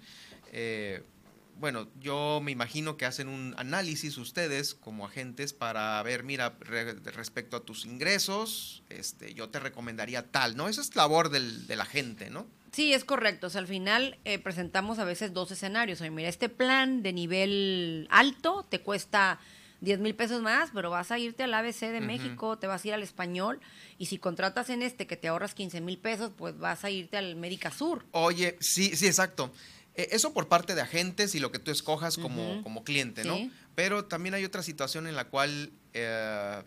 Bueno, 1.57 1.87
yo 1.99 2.39
me 2.43 2.51
imagino 2.51 2.97
que 2.97 3.05
hacen 3.05 3.27
un 3.29 3.53
análisis 3.57 4.17
ustedes 4.17 4.73
como 4.75 5.05
agentes 5.05 5.53
para 5.53 6.01
ver, 6.03 6.23
mira, 6.23 6.55
re- 6.59 6.93
respecto 6.93 7.55
a 7.57 7.61
tus 7.61 7.85
ingresos, 7.85 8.83
este, 8.89 9.33
yo 9.33 9.49
te 9.49 9.59
recomendaría 9.59 10.29
tal, 10.31 10.55
¿no? 10.57 10.67
Esa 10.67 10.81
es 10.81 10.95
labor 10.95 11.29
del, 11.29 11.67
del 11.67 11.81
agente, 11.81 12.29
¿no? 12.29 12.45
Sí, 12.71 12.91
es 12.93 13.05
correcto. 13.05 13.47
O 13.47 13.49
sea, 13.49 13.61
al 13.61 13.67
final 13.67 14.17
eh, 14.25 14.39
presentamos 14.39 14.97
a 14.99 15.05
veces 15.05 15.31
dos 15.33 15.51
escenarios. 15.51 16.01
Oye, 16.01 16.09
mira, 16.09 16.27
este 16.27 16.49
plan 16.49 17.03
de 17.03 17.13
nivel 17.13 18.07
alto 18.09 18.65
te 18.67 18.81
cuesta 18.81 19.39
10 19.81 19.99
mil 19.99 20.15
pesos 20.15 20.41
más, 20.41 20.71
pero 20.73 20.89
vas 20.89 21.11
a 21.11 21.19
irte 21.19 21.43
al 21.43 21.53
ABC 21.53 21.81
de. 21.91 22.01
México, 22.01 22.57
te 22.57 22.67
vas 22.67 22.83
a 22.83 22.87
ir 22.87 22.93
al 22.95 23.03
español, 23.03 23.59
y 23.99 24.07
si 24.07 24.17
contratas 24.17 24.69
en 24.69 24.81
este 24.81 25.05
que 25.07 25.17
te 25.17 25.27
ahorras 25.27 25.53
15 25.53 25.81
mil 25.81 25.97
pesos, 25.99 26.31
pues 26.35 26.57
vas 26.57 26.83
a 26.83 26.89
irte 26.89 27.17
al 27.17 27.35
Médica 27.35 27.69
Sur. 27.69 28.05
Oye, 28.11 28.57
sí, 28.59 28.95
sí, 28.95 29.05
exacto. 29.07 29.51
Eh, 29.95 30.09
eso 30.11 30.33
por 30.33 30.47
parte 30.47 30.75
de 30.75 30.81
agentes 30.81 31.35
y 31.35 31.39
lo 31.39 31.51
que 31.51 31.59
tú 31.59 31.71
escojas 31.71 32.17
como, 32.17 32.63
como 32.63 32.83
cliente, 32.83 33.23
¿no? 33.23 33.35
Sí. 33.37 33.51
Pero 33.75 34.05
también 34.05 34.35
hay 34.35 34.45
otra 34.45 34.63
situación 34.63 35.07
en 35.07 35.15
la 35.15 35.25
cual 35.25 35.71
eh, 35.93 36.61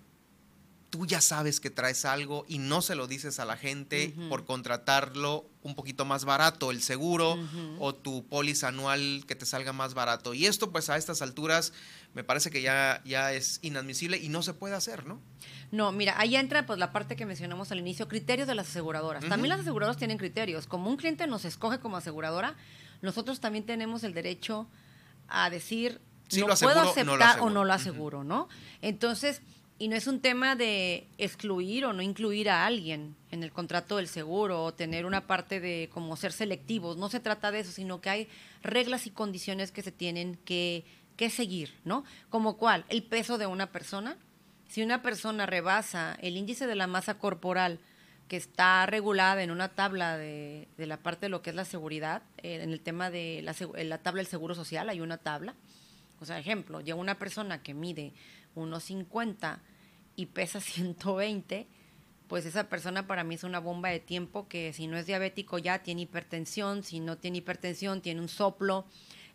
tú 0.90 1.06
ya 1.06 1.20
sabes 1.20 1.60
que 1.60 1.70
traes 1.70 2.04
algo 2.04 2.44
y 2.48 2.58
no 2.58 2.82
se 2.82 2.94
lo 2.94 3.06
dices 3.06 3.38
a 3.38 3.44
la 3.44 3.56
gente 3.56 4.14
por 4.28 4.44
contratarlo 4.44 5.48
un 5.62 5.74
poquito 5.74 6.04
más 6.04 6.24
barato, 6.24 6.70
el 6.70 6.82
seguro 6.82 7.38
o 7.78 7.94
tu 7.94 8.24
póliza 8.26 8.68
anual 8.68 9.24
que 9.26 9.34
te 9.34 9.46
salga 9.46 9.72
más 9.72 9.94
barato. 9.94 10.32
Y 10.34 10.46
esto 10.46 10.70
pues 10.70 10.88
a 10.90 10.96
estas 10.96 11.22
alturas 11.22 11.72
me 12.14 12.24
parece 12.24 12.50
que 12.50 12.62
ya, 12.62 13.02
ya 13.04 13.32
es 13.32 13.58
inadmisible 13.62 14.16
y 14.18 14.28
no 14.28 14.42
se 14.42 14.54
puede 14.54 14.74
hacer, 14.74 15.06
¿no? 15.06 15.20
No, 15.72 15.90
mira, 15.92 16.14
ahí 16.18 16.36
entra 16.36 16.64
pues 16.64 16.78
la 16.78 16.92
parte 16.92 17.16
que 17.16 17.26
mencionamos 17.26 17.72
al 17.72 17.78
inicio, 17.80 18.08
criterios 18.08 18.46
de 18.46 18.54
las 18.54 18.68
aseguradoras. 18.68 19.24
También 19.28 19.50
las 19.50 19.60
aseguradoras 19.60 19.96
tienen 19.96 20.16
criterios. 20.16 20.66
Como 20.66 20.88
un 20.88 20.96
cliente 20.96 21.26
nos 21.26 21.44
escoge 21.44 21.80
como 21.80 21.96
aseguradora, 21.96 22.54
nosotros 23.02 23.40
también 23.40 23.64
tenemos 23.64 24.04
el 24.04 24.14
derecho 24.14 24.66
a 25.28 25.50
decir 25.50 26.00
Sí 26.28 26.40
no 26.40 26.52
aseguro, 26.52 26.74
puedo 26.74 26.90
aceptar 26.90 27.40
o 27.40 27.50
no 27.50 27.64
lo 27.64 27.72
aseguro, 27.72 28.24
¿no? 28.24 28.48
Entonces, 28.82 29.42
y 29.78 29.88
no 29.88 29.96
es 29.96 30.06
un 30.06 30.20
tema 30.20 30.56
de 30.56 31.06
excluir 31.18 31.84
o 31.84 31.92
no 31.92 32.02
incluir 32.02 32.48
a 32.48 32.66
alguien 32.66 33.14
en 33.30 33.42
el 33.42 33.52
contrato 33.52 33.98
del 33.98 34.08
seguro 34.08 34.64
o 34.64 34.74
tener 34.74 35.04
una 35.04 35.26
parte 35.26 35.60
de 35.60 35.90
como 35.92 36.16
ser 36.16 36.32
selectivos. 36.32 36.96
No 36.96 37.08
se 37.10 37.20
trata 37.20 37.50
de 37.50 37.60
eso, 37.60 37.70
sino 37.70 38.00
que 38.00 38.10
hay 38.10 38.28
reglas 38.62 39.06
y 39.06 39.10
condiciones 39.10 39.72
que 39.72 39.82
se 39.82 39.92
tienen 39.92 40.36
que, 40.44 40.84
que 41.16 41.30
seguir, 41.30 41.74
¿no? 41.84 42.04
Como 42.30 42.56
cuál, 42.56 42.84
el 42.88 43.02
peso 43.02 43.38
de 43.38 43.46
una 43.46 43.70
persona. 43.70 44.16
Si 44.68 44.82
una 44.82 45.02
persona 45.02 45.46
rebasa 45.46 46.16
el 46.20 46.36
índice 46.36 46.66
de 46.66 46.74
la 46.74 46.86
masa 46.86 47.18
corporal 47.18 47.78
que 48.28 48.36
está 48.36 48.86
regulada 48.86 49.42
en 49.42 49.50
una 49.50 49.68
tabla 49.68 50.16
de, 50.16 50.66
de 50.76 50.86
la 50.86 50.96
parte 50.96 51.26
de 51.26 51.30
lo 51.30 51.42
que 51.42 51.50
es 51.50 51.56
la 51.56 51.64
seguridad, 51.64 52.22
eh, 52.38 52.60
en 52.62 52.70
el 52.72 52.80
tema 52.80 53.10
de 53.10 53.40
la, 53.42 53.54
en 53.76 53.88
la 53.88 53.98
tabla 53.98 54.18
del 54.20 54.26
seguro 54.26 54.54
social, 54.54 54.88
hay 54.88 55.00
una 55.00 55.18
tabla. 55.18 55.54
O 56.20 56.24
sea, 56.24 56.38
ejemplo, 56.38 56.80
llega 56.80 56.96
una 56.98 57.18
persona 57.18 57.62
que 57.62 57.74
mide 57.74 58.12
1,50 58.56 59.58
y 60.16 60.26
pesa 60.26 60.60
120, 60.60 61.66
pues 62.26 62.44
esa 62.46 62.68
persona 62.68 63.06
para 63.06 63.22
mí 63.22 63.36
es 63.36 63.44
una 63.44 63.60
bomba 63.60 63.90
de 63.90 64.00
tiempo 64.00 64.48
que 64.48 64.72
si 64.72 64.88
no 64.88 64.96
es 64.96 65.06
diabético 65.06 65.58
ya 65.58 65.82
tiene 65.84 66.02
hipertensión, 66.02 66.82
si 66.82 66.98
no 66.98 67.18
tiene 67.18 67.38
hipertensión 67.38 68.00
tiene 68.02 68.20
un 68.20 68.28
soplo, 68.28 68.86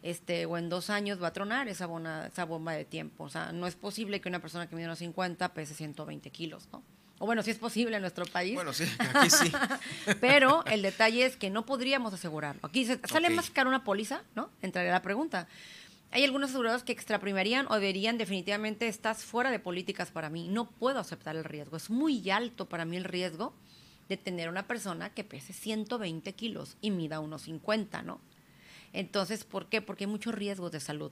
este, 0.03 0.45
o 0.48 0.57
en 0.57 0.67
dos 0.67 0.89
años 0.89 1.21
va 1.21 1.27
a 1.27 1.33
tronar 1.33 1.67
esa, 1.69 1.86
bona- 1.86 2.27
esa 2.27 2.43
bomba 2.43 2.74
de 2.74 2.83
tiempo. 2.83 3.24
O 3.24 3.29
sea, 3.29 3.51
no 3.53 3.67
es 3.67 3.75
posible 3.75 4.19
que 4.19 4.27
una 4.27 4.39
persona 4.41 4.67
que 4.67 4.75
mide 4.75 4.86
unos 4.88 5.00
50 5.00 5.53
pese 5.53 5.74
120 5.75 6.29
kilos, 6.31 6.67
¿no? 6.74 6.83
O 7.21 7.27
bueno, 7.27 7.43
sí 7.43 7.51
es 7.51 7.59
posible 7.59 7.95
en 7.97 8.01
nuestro 8.01 8.25
país, 8.25 8.55
Bueno, 8.55 8.73
sí, 8.73 8.83
aquí 8.97 9.29
sí. 9.29 9.51
pero 10.21 10.65
el 10.65 10.81
detalle 10.81 11.23
es 11.23 11.37
que 11.37 11.51
no 11.51 11.67
podríamos 11.67 12.11
asegurarlo. 12.15 12.61
Aquí 12.63 12.83
se, 12.83 12.99
sale 13.07 13.27
Ok. 13.27 13.35
más 13.35 13.51
caro 13.51 13.69
una 13.69 13.83
póliza, 13.83 14.23
¿no? 14.33 14.49
Entraría 14.63 14.91
la 14.91 15.03
pregunta. 15.03 15.47
Hay 16.09 16.23
algunos 16.23 16.49
asegurados 16.49 16.81
que 16.81 16.91
extraprimarían 16.91 17.67
o 17.69 17.77
dirían 17.79 18.17
definitivamente 18.17 18.87
estás 18.87 19.23
fuera 19.23 19.51
de 19.51 19.59
políticas 19.59 20.09
para 20.09 20.31
mí. 20.31 20.47
No 20.47 20.65
puedo 20.71 20.97
aceptar 20.97 21.35
el 21.35 21.43
riesgo. 21.43 21.77
Es 21.77 21.91
muy 21.91 22.27
alto 22.31 22.67
para 22.67 22.85
mí 22.85 22.97
el 22.97 23.03
riesgo 23.03 23.53
de 24.09 24.17
tener 24.17 24.49
una 24.49 24.65
persona 24.65 25.11
que 25.11 25.23
pese 25.23 25.53
120 25.53 26.33
kilos 26.33 26.75
y 26.81 26.89
mida 26.89 27.19
unos 27.19 27.43
50, 27.43 28.01
¿no? 28.01 28.19
Entonces, 28.93 29.43
¿por 29.43 29.67
qué? 29.67 29.79
Porque 29.83 30.05
hay 30.05 30.09
muchos 30.09 30.33
riesgos 30.33 30.71
de 30.71 30.79
salud 30.79 31.11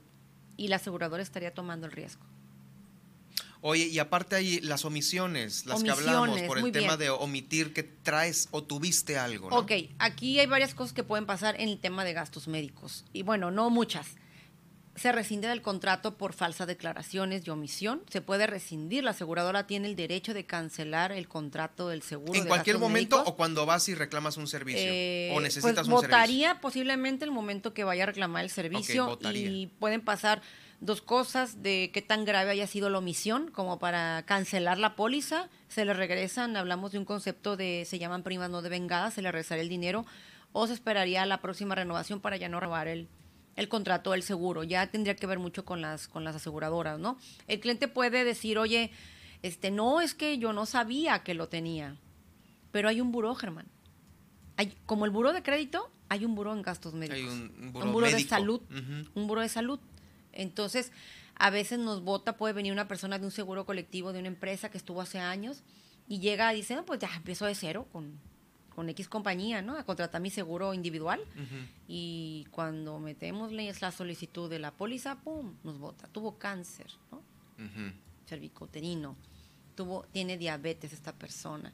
y 0.58 0.70
la 0.70 0.78
aseguradora 0.78 1.22
estaría 1.22 1.54
tomando 1.54 1.86
el 1.86 1.92
riesgo. 1.92 2.26
Oye, 3.62 3.88
y 3.88 4.00
aparte 4.00 4.36
hay 4.38 4.62
las 4.62 4.86
omisiones, 4.86 5.66
las 5.66 5.84
que 5.84 5.92
hablamos 5.92 6.42
por 6.44 6.60
el 6.60 6.72
tema 6.72 6.96
bien. 6.96 7.00
de 7.00 7.10
omitir 7.10 7.74
que 7.74 7.84
traes 7.84 8.48
o 8.52 8.64
tuviste 8.64 9.18
algo, 9.18 9.50
¿no? 9.50 9.58
Ok, 9.58 9.72
aquí 10.00 10.40
hay 10.40 10.48
varias 10.48 10.74
cosas 10.74 10.94
que 10.94 11.04
pueden 11.04 11.26
pasar 11.26 11.60
en 11.60 11.68
el 11.68 11.78
tema 11.80 12.06
de 12.06 12.14
gastos 12.14 12.48
médicos. 12.48 13.04
Y 13.12 13.24
bueno, 13.24 13.52
no 13.52 13.70
muchas. 13.70 14.08
Se 14.96 15.14
rescinde 15.14 15.48
del 15.48 15.62
contrato 15.62 16.18
por 16.18 16.34
falsas 16.34 16.68
declaraciones 16.68 17.46
y 17.48 17.50
omisión. 17.50 18.02
Se 18.10 18.20
puede 18.20 18.48
rescindir. 18.48 19.04
La 19.04 19.12
aseguradora 19.12 19.66
tiene 19.66 19.88
el 19.88 19.96
derecho 19.96 20.34
de 20.34 20.46
cancelar 20.46 21.14
el 21.14 21.28
contrato 21.30 21.88
del 21.88 22.02
seguro. 22.02 22.34
En 22.36 22.44
de 22.44 22.48
cualquier 22.50 22.80
momento 22.80 23.16
médicos. 23.18 23.34
o 23.34 23.38
cuando 23.38 23.66
vas 23.66 23.88
y 23.88 23.96
reclamas 23.96 24.36
un 24.36 24.48
servicio 24.48 24.82
Eh, 24.84 25.32
o 25.34 25.40
necesitas 25.40 25.62
pues, 25.62 25.88
un 25.88 25.94
servicio. 25.94 26.02
votaría 26.10 26.60
posiblemente 26.60 27.24
el 27.24 27.32
momento 27.32 27.74
que 27.74 27.86
vaya 27.86 28.04
a 28.04 28.08
reclamar 28.08 28.44
el 28.44 28.50
servicio 28.50 29.06
votaría. 29.06 29.50
y 29.50 29.68
pueden 29.68 30.02
pasar 30.02 30.42
dos 30.82 31.02
cosas 31.02 31.62
de 31.62 31.92
qué 31.94 32.02
tan 32.02 32.26
grave 32.26 32.52
haya 32.52 32.68
sido 32.68 32.90
la 32.90 33.00
omisión 33.00 33.52
como 33.52 33.80
para 33.80 34.24
cancelar 34.26 34.78
la 34.78 34.96
póliza, 34.96 35.50
se 35.68 35.86
le 35.86 35.94
regresan, 35.94 36.56
hablamos 36.56 36.92
de 36.92 37.00
un 37.00 37.06
concepto 37.06 37.58
de, 37.58 37.86
se 37.86 38.00
llaman 38.00 38.24
primas 38.24 38.50
no 38.50 38.62
devengadas, 38.62 39.14
se 39.14 39.22
le 39.22 39.32
regresaría 39.32 39.64
el 39.64 39.70
dinero 39.70 40.06
o 40.52 40.68
se 40.68 40.74
esperaría 40.74 41.26
la 41.26 41.42
próxima 41.42 41.76
renovación 41.76 42.22
para 42.22 42.38
ya 42.38 42.50
no 42.50 42.60
robar 42.60 42.88
el, 42.88 43.08
el 43.56 43.68
contrato 43.68 44.12
del 44.12 44.24
seguro. 44.24 44.64
Ya 44.64 44.88
tendría 44.88 45.16
que 45.16 45.28
ver 45.28 45.40
mucho 45.40 45.66
con 45.66 45.82
las, 45.82 46.08
con 46.08 46.24
las 46.24 46.36
aseguradoras, 46.36 47.00
¿no? 47.00 47.18
El 47.48 47.60
cliente 47.60 47.88
puede 47.88 48.24
decir, 48.24 48.58
oye, 48.58 48.92
este, 49.44 49.72
no, 49.72 50.02
es 50.02 50.16
que 50.16 50.38
yo 50.38 50.54
no 50.54 50.66
sabía 50.66 51.24
que 51.24 51.34
lo 51.34 51.50
tenía, 51.50 51.98
pero 52.72 52.90
hay 52.90 53.02
un 53.02 53.12
buró, 53.12 53.36
Germán 53.36 53.68
hay, 54.60 54.76
como 54.86 55.06
el 55.06 55.12
buro 55.12 55.32
de 55.32 55.42
crédito, 55.42 55.90
hay 56.10 56.26
un 56.26 56.36
buro 56.36 56.52
en 56.52 56.62
gastos 56.62 56.94
médicos. 56.94 57.18
Hay 57.18 57.24
un, 57.24 57.54
un 57.60 57.66
un 57.68 57.72
buró 57.72 57.92
buro 57.94 58.12
de 58.12 58.20
salud. 58.26 58.62
Un 59.16 59.26
buro 59.26 59.40
de 59.40 59.48
salud. 59.48 59.80
Entonces, 60.34 60.92
a 61.36 61.50
veces 61.50 61.80
nos 61.80 62.04
vota, 62.04 62.38
puede 62.38 62.54
venir 62.54 62.74
una 62.74 62.88
persona 62.88 63.18
de 63.18 63.26
un 63.26 63.32
seguro 63.32 63.66
colectivo 63.66 64.14
de 64.14 64.20
una 64.20 64.28
empresa 64.28 64.70
que 64.70 64.78
estuvo 64.78 65.02
hace 65.02 65.20
años 65.20 65.64
y 66.08 66.20
llega 66.20 66.54
y 66.54 66.58
dice, 66.58 66.76
no, 66.76 66.86
pues 66.86 67.00
ya 67.00 67.10
empiezo 67.16 67.46
de 67.46 67.56
cero 67.56 67.88
con, 67.92 68.20
con 68.76 68.90
X 68.90 69.08
compañía, 69.08 69.62
¿no? 69.62 69.78
A 69.78 69.84
contratar 69.84 70.22
mi 70.22 70.30
seguro 70.30 70.74
individual. 70.74 71.22
Y 71.88 72.46
cuando 72.52 73.00
metemos 73.00 73.52
la 73.52 73.64
la 73.80 73.92
solicitud 73.92 74.50
de 74.50 74.60
la 74.60 74.72
póliza, 74.72 75.16
¡pum! 75.22 75.54
nos 75.64 75.80
vota. 75.80 76.08
Tuvo 76.08 76.38
cáncer, 76.38 76.88
¿no? 77.12 77.18
Ujú. 77.64 77.94
cervicoterino, 78.26 79.16
tuvo, 79.76 80.06
tiene 80.12 80.38
diabetes 80.38 80.94
esta 80.94 81.14
persona, 81.14 81.74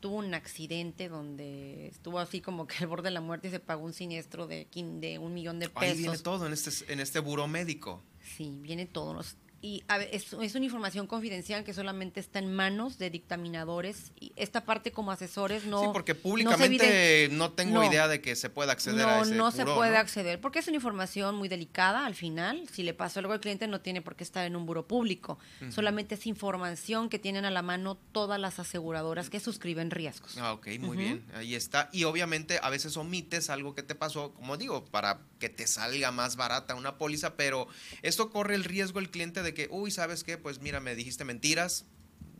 tuvo 0.00 0.16
un 0.16 0.34
accidente 0.34 1.08
donde 1.08 1.88
estuvo 1.88 2.18
así 2.18 2.40
como 2.40 2.66
que 2.66 2.76
al 2.80 2.86
borde 2.88 3.04
de 3.08 3.10
la 3.12 3.20
muerte 3.20 3.48
y 3.48 3.50
se 3.50 3.60
pagó 3.60 3.84
un 3.84 3.92
siniestro 3.92 4.46
de, 4.46 4.66
de 4.74 5.18
un 5.18 5.32
millón 5.34 5.58
de 5.58 5.70
Ahí 5.76 5.92
viene 5.94 6.10
pesos. 6.10 6.22
todo 6.22 6.46
en 6.46 6.52
este, 6.52 6.92
en 6.92 7.00
este 7.00 7.20
buró 7.20 7.46
médico. 7.48 8.02
Sí, 8.36 8.58
viene 8.60 8.86
todo. 8.86 9.14
Nos- 9.14 9.36
Y 9.64 9.82
a 9.88 9.96
es, 9.96 10.34
es 10.34 10.54
una 10.54 10.66
información 10.66 11.06
confidencial 11.06 11.64
que 11.64 11.72
solamente 11.72 12.20
está 12.20 12.38
en 12.38 12.54
manos 12.54 12.98
de 12.98 13.08
dictaminadores. 13.08 14.12
Y 14.20 14.30
esta 14.36 14.66
parte 14.66 14.92
como 14.92 15.10
asesores 15.10 15.64
no... 15.64 15.80
sí, 15.80 15.88
porque 15.90 16.14
públicamente 16.14 17.30
no, 17.32 17.52
tengo 17.52 17.76
no. 17.76 17.84
idea 17.90 18.06
de 18.06 18.20
que 18.20 18.36
se 18.36 18.50
pueda 18.50 18.72
acceder 18.72 19.08
a 19.08 19.16
no, 19.16 19.22
ese 19.22 19.34
no 19.34 19.50
se 19.50 19.64
puede 19.64 19.96
acceder 19.96 20.38
porque 20.38 20.58
es 20.58 20.68
una 20.68 20.74
información 20.74 21.34
muy 21.36 21.48
delicada 21.48 22.04
al 22.04 22.14
final. 22.14 22.68
Si 22.70 22.82
le 22.82 22.92
pasó 22.92 23.20
algo 23.20 23.32
al 23.32 23.40
cliente 23.40 23.66
no 23.66 23.80
tiene 23.80 24.02
por 24.02 24.16
qué 24.16 24.24
estar 24.24 24.44
en 24.44 24.54
un 24.54 24.66
buro 24.66 24.86
público. 24.86 25.38
Solamente 25.70 26.16
es 26.16 26.26
información 26.26 27.08
que 27.08 27.18
tienen 27.18 27.46
a 27.46 27.50
la 27.50 27.62
mano 27.62 27.96
todas 28.12 28.38
las 28.38 28.58
aseguradoras 28.58 29.30
que 29.30 29.40
suscriben 29.40 29.90
riesgos. 29.90 30.36
Ah, 30.36 30.52
ok, 30.52 30.68
muy 30.78 30.98
bien. 30.98 31.24
Ahí 31.32 31.54
está. 31.54 31.88
Y 31.90 32.04
obviamente 32.04 32.58
a 32.62 32.68
veces 32.68 32.98
omites 32.98 33.48
algo 33.48 33.74
que 33.74 33.82
te 33.82 33.94
pasó, 33.94 34.34
como 34.34 34.58
digo, 34.58 34.84
para 34.84 35.20
que 35.38 35.48
te 35.48 35.66
salga 35.66 36.12
más 36.12 36.36
barata 36.36 36.74
una 36.74 36.98
póliza, 36.98 37.34
pero 37.34 37.66
esto 38.02 38.28
corre 38.28 38.56
el 38.56 38.64
riesgo 38.64 38.98
el 38.98 39.10
cliente 39.10 39.42
de 39.42 39.53
que, 39.54 39.68
uy, 39.70 39.90
¿sabes 39.90 40.24
qué? 40.24 40.38
Pues 40.38 40.60
mira, 40.60 40.80
me 40.80 40.94
dijiste 40.94 41.24
mentiras, 41.24 41.86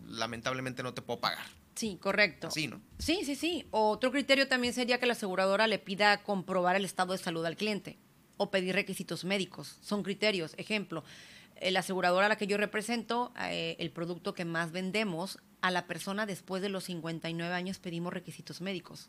lamentablemente 0.06 0.82
no 0.82 0.94
te 0.94 1.02
puedo 1.02 1.20
pagar. 1.20 1.46
Sí, 1.74 1.98
correcto. 2.00 2.48
Así, 2.48 2.68
¿no? 2.68 2.80
Sí, 2.98 3.20
sí, 3.24 3.34
sí. 3.34 3.66
Otro 3.70 4.12
criterio 4.12 4.46
también 4.46 4.74
sería 4.74 4.98
que 4.98 5.06
la 5.06 5.14
aseguradora 5.14 5.66
le 5.66 5.78
pida 5.78 6.22
comprobar 6.22 6.76
el 6.76 6.84
estado 6.84 7.12
de 7.12 7.18
salud 7.18 7.44
al 7.44 7.56
cliente 7.56 7.98
o 8.36 8.50
pedir 8.50 8.74
requisitos 8.74 9.24
médicos. 9.24 9.78
Son 9.80 10.02
criterios. 10.02 10.54
Ejemplo, 10.56 11.04
eh, 11.56 11.70
la 11.70 11.80
aseguradora 11.80 12.26
a 12.26 12.28
la 12.28 12.36
que 12.36 12.46
yo 12.46 12.56
represento, 12.56 13.32
eh, 13.40 13.76
el 13.78 13.90
producto 13.90 14.34
que 14.34 14.44
más 14.44 14.72
vendemos, 14.72 15.38
a 15.60 15.70
la 15.70 15.86
persona 15.86 16.26
después 16.26 16.62
de 16.62 16.68
los 16.68 16.84
59 16.84 17.54
años 17.54 17.78
pedimos 17.78 18.12
requisitos 18.12 18.60
médicos. 18.60 19.08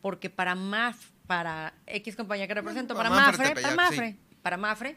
Porque 0.00 0.30
para 0.30 0.54
MAF, 0.54 1.10
para 1.26 1.74
X 1.86 2.16
compañía 2.16 2.46
que 2.46 2.54
represento, 2.54 2.94
para 2.94 3.10
para 3.10 3.26
Mafre, 3.26 3.54
para 3.54 3.70
sí. 3.70 3.76
Mafre, 3.76 4.16
para 4.42 4.56
Mafre, 4.56 4.96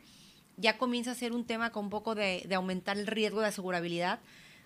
ya 0.57 0.77
comienza 0.77 1.11
a 1.11 1.15
ser 1.15 1.31
un 1.31 1.45
tema 1.45 1.71
con 1.71 1.85
un 1.85 1.89
poco 1.89 2.15
de, 2.15 2.47
aumentar 2.53 2.97
el 2.97 3.07
riesgo 3.07 3.41
de 3.41 3.47
asegurabilidad, 3.47 4.19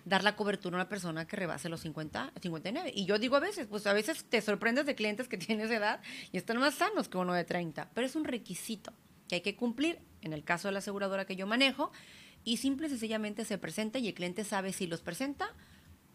dar 0.04 0.24
la 0.24 0.34
cobertura 0.34 0.76
a 0.76 0.80
una 0.80 0.88
persona 0.88 1.26
que 1.26 1.36
rebase 1.36 1.68
los 1.68 1.80
50, 1.82 2.32
59. 2.40 2.92
Y 2.94 3.04
yo 3.04 3.18
digo 3.18 3.36
a 3.36 3.40
veces, 3.40 3.66
pues 3.68 3.86
a 3.86 3.92
veces 3.92 4.24
te 4.24 4.40
sorprendes 4.40 4.86
de 4.86 4.94
clientes 4.94 5.28
que 5.28 5.38
tienen 5.38 5.66
esa 5.66 5.76
edad 5.76 6.00
y 6.32 6.38
están 6.38 6.58
más 6.58 6.74
sanos 6.74 7.08
que 7.08 7.18
uno 7.18 7.34
de 7.34 7.44
30, 7.44 7.90
pero 7.94 8.06
es 8.06 8.16
un 8.16 8.24
requisito 8.24 8.92
que 9.28 9.36
hay 9.36 9.40
que 9.42 9.54
cumplir 9.54 10.00
en 10.22 10.32
el 10.32 10.42
caso 10.42 10.68
de 10.68 10.72
la 10.72 10.78
aseguradora 10.78 11.26
que 11.26 11.36
yo 11.36 11.46
manejo 11.46 11.92
y 12.42 12.56
simple 12.56 12.88
y 12.88 12.90
sencillamente 12.90 13.44
se 13.44 13.58
presenta 13.58 13.98
y 13.98 14.08
el 14.08 14.14
cliente 14.14 14.44
sabe 14.44 14.72
si 14.72 14.86
los 14.86 15.02
presenta 15.02 15.54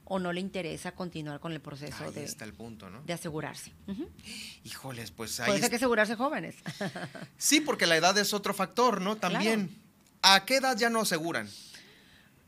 o 0.10 0.20
no 0.20 0.32
le 0.32 0.40
interesa 0.40 0.94
continuar 0.94 1.40
con 1.40 1.52
el 1.52 1.60
proceso 1.60 2.06
Ahí 2.06 2.14
de, 2.14 2.24
está 2.24 2.46
el 2.46 2.54
punto, 2.54 2.90
¿no? 2.90 3.02
de 3.04 3.14
asegurarse. 3.14 3.74
Híjoles, 4.64 5.12
pues 5.12 5.40
ahí 5.40 5.56
eso 5.56 5.64
hay 5.66 5.70
que 5.70 5.76
asegurarse 5.76 6.16
jóvenes. 6.16 6.56
Sí, 7.38 7.62
porque 7.62 7.86
la 7.86 7.98
edad 7.98 8.18
es 8.18 8.34
otro 8.34 8.54
factor, 8.54 9.02
¿no? 9.02 9.18
También. 9.18 9.70
¿A 10.22 10.46
qué 10.46 10.58
edad 10.58 10.78
ya 10.78 10.90
no 10.90 11.02
aseguran? 11.02 11.50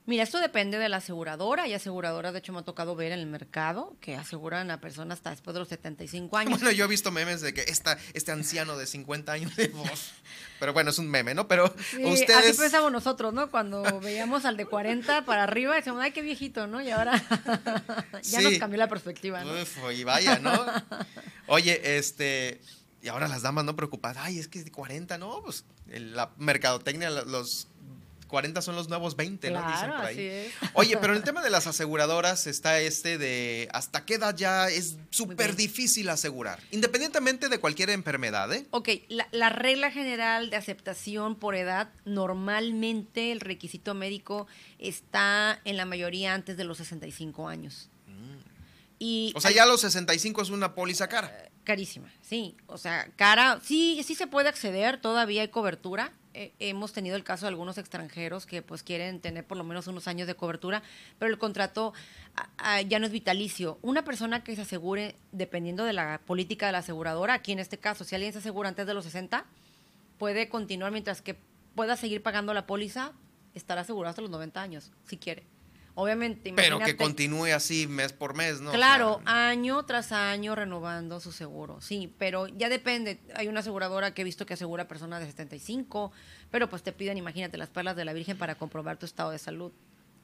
Mira, 0.09 0.23
esto 0.23 0.39
depende 0.39 0.79
de 0.79 0.89
la 0.89 0.97
aseguradora. 0.97 1.63
Hay 1.63 1.73
aseguradoras, 1.75 2.33
de 2.33 2.39
hecho, 2.39 2.51
me 2.51 2.57
ha 2.57 2.63
tocado 2.63 2.95
ver 2.95 3.11
en 3.11 3.19
el 3.19 3.27
mercado 3.27 3.95
que 4.01 4.15
aseguran 4.15 4.71
a 4.71 4.81
personas 4.81 5.19
hasta 5.19 5.29
después 5.29 5.53
de 5.53 5.59
los 5.59 5.67
75 5.69 6.35
años. 6.35 6.59
Bueno, 6.59 6.71
yo 6.71 6.85
he 6.85 6.87
visto 6.87 7.11
memes 7.11 7.41
de 7.41 7.53
que 7.53 7.61
esta, 7.61 7.95
este 8.15 8.31
anciano 8.31 8.75
de 8.75 8.87
50 8.87 9.31
años 9.31 9.55
de 9.55 9.67
voz. 9.67 10.13
Pero 10.59 10.73
bueno, 10.73 10.89
es 10.89 10.97
un 10.97 11.07
meme, 11.07 11.35
¿no? 11.35 11.47
Pero 11.47 11.71
Sí, 11.91 12.03
ustedes. 12.03 12.49
Así 12.49 12.57
pensamos 12.59 12.91
nosotros, 12.91 13.35
¿no? 13.35 13.51
Cuando 13.51 13.83
veíamos 13.99 14.45
al 14.45 14.57
de 14.57 14.65
40 14.65 15.25
para 15.25 15.43
arriba, 15.43 15.75
decíamos, 15.75 16.01
ay, 16.01 16.11
qué 16.11 16.23
viejito, 16.23 16.65
¿no? 16.65 16.81
Y 16.81 16.89
ahora 16.89 17.13
ya 18.23 18.39
Sí. 18.39 18.43
nos 18.43 18.57
cambió 18.57 18.79
la 18.79 18.87
perspectiva, 18.89 19.43
¿no? 19.43 19.61
Uf, 19.61 19.77
y 19.95 20.03
vaya, 20.05 20.39
¿no? 20.39 20.65
Oye, 21.45 21.97
este. 21.97 22.59
Y 23.03 23.09
ahora 23.09 23.27
las 23.27 23.43
damas 23.43 23.63
no 23.63 23.75
preocupadas. 23.75 24.17
Ay, 24.25 24.39
es 24.39 24.47
que 24.47 24.57
es 24.57 24.65
de 24.65 24.71
40, 24.71 25.19
¿no? 25.19 25.41
Pues 25.43 25.65
la 25.87 26.31
mercadotecnia, 26.37 27.09
los 27.11 27.67
40 28.29 28.61
son 28.61 28.75
los 28.77 28.87
nuevos 28.87 29.17
20, 29.17 29.51
¿no? 29.51 29.59
Dicen 29.59 29.73
Claro, 29.73 29.95
por 29.97 30.05
ahí. 30.05 30.13
así 30.15 30.25
es. 30.27 30.53
Oye, 30.73 30.95
pero 30.97 31.11
en 31.11 31.17
el 31.17 31.23
tema 31.25 31.41
de 31.41 31.49
las 31.49 31.67
aseguradoras 31.67 32.47
está 32.47 32.79
este 32.79 33.17
de 33.17 33.67
hasta 33.73 34.05
qué 34.05 34.13
edad 34.13 34.33
ya 34.37 34.69
es 34.69 34.95
súper 35.09 35.57
difícil 35.57 36.07
asegurar, 36.07 36.61
independientemente 36.71 37.49
de 37.49 37.59
cualquier 37.59 37.89
enfermedad, 37.89 38.53
¿eh? 38.53 38.65
Ok, 38.71 38.89
la, 39.09 39.27
la 39.31 39.49
regla 39.49 39.91
general 39.91 40.49
de 40.49 40.55
aceptación 40.55 41.35
por 41.35 41.55
edad, 41.55 41.89
normalmente 42.05 43.31
el 43.31 43.41
requisito 43.41 43.93
médico 43.93 44.47
está 44.77 45.59
en 45.65 45.75
la 45.77 45.85
mayoría 45.85 46.33
antes 46.33 46.55
de 46.57 46.63
los 46.63 46.77
65 46.77 47.47
años. 47.49 47.89
Y 48.99 49.31
Mm. 49.33 49.37
O 49.37 49.41
sea, 49.41 49.51
ya 49.51 49.63
a 49.63 49.65
los 49.65 49.81
65 49.81 50.41
es 50.41 50.49
una 50.49 50.75
póliza 50.75 51.07
cara. 51.07 51.31
Carísima, 51.63 52.11
sí. 52.21 52.55
O 52.67 52.77
sea, 52.77 53.07
cara, 53.15 53.59
sí, 53.63 54.01
sí 54.05 54.15
se 54.15 54.27
puede 54.27 54.49
acceder, 54.49 54.99
todavía 54.99 55.41
hay 55.41 55.47
cobertura. 55.49 56.11
Eh, 56.35 56.53
hemos 56.59 56.93
tenido 56.93 57.15
el 57.15 57.23
caso 57.23 57.45
de 57.45 57.49
algunos 57.49 57.79
extranjeros 57.79 58.45
que 58.45 58.61
pues 58.61 58.83
quieren 58.83 59.19
tener 59.19 59.45
por 59.45 59.57
lo 59.57 59.63
menos 59.63 59.87
unos 59.87 60.07
años 60.07 60.27
de 60.27 60.35
cobertura, 60.35 60.83
pero 61.17 61.31
el 61.31 61.39
contrato 61.39 61.93
ah, 62.35 62.49
ah, 62.57 62.81
ya 62.81 62.99
no 62.99 63.07
es 63.07 63.11
vitalicio. 63.11 63.79
Una 63.81 64.03
persona 64.03 64.43
que 64.43 64.55
se 64.55 64.61
asegure, 64.61 65.15
dependiendo 65.31 65.85
de 65.85 65.93
la 65.93 66.21
política 66.25 66.67
de 66.67 66.73
la 66.73 66.77
aseguradora, 66.79 67.33
aquí 67.33 67.51
en 67.51 67.59
este 67.59 67.79
caso, 67.79 68.03
si 68.03 68.13
alguien 68.13 68.31
se 68.31 68.39
asegura 68.39 68.69
antes 68.69 68.85
de 68.85 68.93
los 68.93 69.05
60, 69.05 69.45
puede 70.19 70.49
continuar 70.49 70.91
mientras 70.91 71.21
que 71.21 71.35
pueda 71.75 71.95
seguir 71.95 72.21
pagando 72.21 72.53
la 72.53 72.67
póliza, 72.67 73.13
estará 73.55 73.81
asegurado 73.81 74.11
hasta 74.11 74.21
los 74.21 74.31
90 74.31 74.61
años, 74.61 74.91
si 75.07 75.17
quiere. 75.17 75.43
Obviamente, 75.99 76.53
Pero 76.55 76.77
imagínate. 76.77 76.91
que 76.91 76.97
continúe 76.97 77.53
así 77.53 77.85
mes 77.87 78.13
por 78.13 78.33
mes, 78.33 78.61
¿no? 78.61 78.69
O 78.69 78.73
Claro, 78.73 79.21
sea, 79.25 79.49
año 79.49 79.83
tras 79.83 80.11
año 80.13 80.55
renovando 80.55 81.19
su 81.19 81.31
seguro, 81.33 81.81
sí, 81.81 82.13
pero 82.17 82.47
ya 82.47 82.69
depende. 82.69 83.19
Hay 83.35 83.47
una 83.49 83.59
aseguradora 83.59 84.13
que 84.13 84.21
he 84.21 84.25
visto 84.25 84.45
que 84.45 84.53
asegura 84.53 84.87
personas 84.87 85.19
de 85.19 85.25
75, 85.27 86.11
pero 86.51 86.69
pues 86.69 86.83
te 86.83 86.91
piden, 86.93 87.17
imagínate, 87.17 87.57
las 87.57 87.69
perlas 87.69 87.95
de 87.97 88.05
la 88.05 88.13
Virgen 88.13 88.37
para 88.37 88.55
comprobar 88.55 88.97
tu 88.97 89.05
estado 89.05 89.31
de 89.31 89.39
salud. 89.39 89.71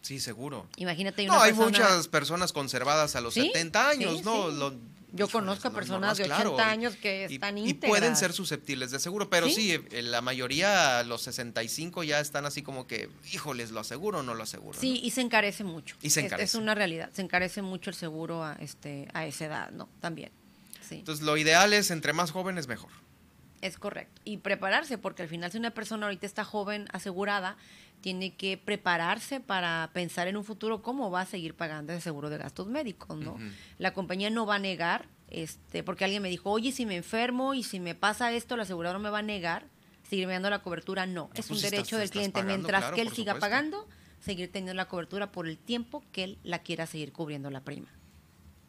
sí, 0.01 0.19
seguro. 0.19 0.67
Imagínate 0.77 1.25
No, 1.25 1.33
una 1.33 1.43
hay 1.43 1.51
persona- 1.53 1.65
muchas 1.67 2.07
personas 2.07 2.53
conservadas 2.53 3.15
a 3.15 3.21
los 3.21 3.33
Sí, 3.33 3.47
70 3.47 3.89
años, 3.89 4.17
sí, 4.19 4.21
¿no? 4.23 4.51
sí. 4.51 4.57
Lo- 4.57 4.73
Yo 5.15 5.27
conozco 5.29 5.71
personas 5.71 6.17
de 6.17 6.25
claro, 6.25 6.53
80 6.53 6.69
y- 6.69 6.73
años 6.73 6.95
que 6.95 7.27
y- 7.29 7.35
están 7.35 7.57
y, 7.57 7.73
pueden 7.73 7.95
íntegras. 7.95 8.19
ser 8.19 8.33
susceptibles 8.33 8.91
de 8.91 8.99
seguro, 8.99 9.29
pero 9.29 9.47
sí, 9.47 9.53
Sí. 9.71 9.79
eh, 9.91 10.01
la 10.01 10.21
mayoría, 10.21 11.03
los 11.03 11.21
65 11.23 12.03
ya 12.03 12.19
están 12.19 12.45
así 12.45 12.61
como 12.61 12.85
que, 12.87 13.09
híjoles, 13.31 13.71
¿lo 13.71 13.79
aseguro 13.79 14.19
o 14.19 14.23
no 14.23 14.33
lo 14.33 14.43
aseguro? 14.43 14.79
Sí, 14.79 14.99
y 15.03 15.11
se 15.11 15.21
encarece 15.21 15.63
mucho. 15.63 15.95
Y 16.01 16.09
se 16.09 16.19
Es- 16.19 16.25
encarece. 16.27 16.43
Es, 16.45 16.55
una 16.55 16.75
realidad, 16.75 17.09
se 17.13 17.21
encarece 17.21 17.61
mucho 17.61 17.89
el 17.89 17.95
seguro 17.95 18.43
a, 18.43 18.53
este, 18.59 19.07
a 19.13 19.25
esa 19.25 19.45
edad, 19.45 19.71
¿no? 19.71 19.89
También, 20.01 20.31
sí. 20.87 20.95
Entonces, 20.95 21.25
lo 21.25 21.37
ideal 21.37 21.73
es 21.73 21.91
entre 21.91 22.13
más 22.13 22.31
jóvenes 22.31 22.67
mejor. 22.67 22.91
Es 23.61 23.77
correcto. 23.79 24.21
Y 24.25 24.37
prepararse, 24.37 24.97
porque 24.97 25.23
al 25.23 25.29
final 25.29 25.51
si 25.51 25.57
una 25.57 25.71
persona 25.71 26.05
ahorita 26.05 26.25
está 26.27 26.43
joven, 26.43 26.87
asegurada, 26.91 27.57
tiene 28.01 28.35
que 28.35 28.57
prepararse 28.57 29.39
para 29.39 29.89
pensar 29.93 30.27
en 30.27 30.37
un 30.37 30.43
futuro 30.43 30.81
cómo 30.81 31.09
va 31.11 31.21
a 31.21 31.25
seguir 31.25 31.55
pagando 31.55 31.93
ese 31.93 32.01
seguro 32.01 32.29
de 32.29 32.37
gastos 32.37 32.67
médicos, 32.67 33.17
¿no? 33.17 33.37
La 33.77 33.93
compañía 33.93 34.29
no 34.29 34.45
va 34.45 34.55
a 34.55 34.59
negar, 34.59 35.07
este, 35.29 35.83
porque 35.83 36.05
alguien 36.05 36.21
me 36.21 36.29
dijo, 36.29 36.51
oye, 36.51 36.71
si 36.71 36.85
me 36.85 36.95
enfermo 36.95 37.53
y 37.53 37.63
si 37.63 37.79
me 37.79 37.95
pasa 37.95 38.31
esto, 38.31 38.57
la 38.57 38.63
aseguradora 38.63 38.99
me 38.99 39.09
va 39.09 39.19
a 39.19 39.23
negar 39.23 39.65
seguirme 40.09 40.33
dando 40.33 40.49
la 40.49 40.59
cobertura. 40.59 41.05
No, 41.05 41.29
es 41.33 41.47
pues 41.47 41.51
un 41.51 41.69
derecho 41.69 41.97
del 41.97 42.09
cliente 42.09 42.39
pagando, 42.39 42.53
mientras 42.53 42.81
claro, 42.81 42.95
que 42.95 43.01
él 43.01 43.09
siga 43.09 43.33
supuesto. 43.33 43.39
pagando, 43.39 43.87
seguir 44.19 44.51
teniendo 44.51 44.73
la 44.73 44.87
cobertura 44.87 45.31
por 45.31 45.47
el 45.47 45.57
tiempo 45.57 46.03
que 46.11 46.23
él 46.23 46.37
la 46.43 46.59
quiera 46.59 46.85
seguir 46.85 47.11
cubriendo 47.11 47.49
la 47.49 47.61
prima. 47.61 47.87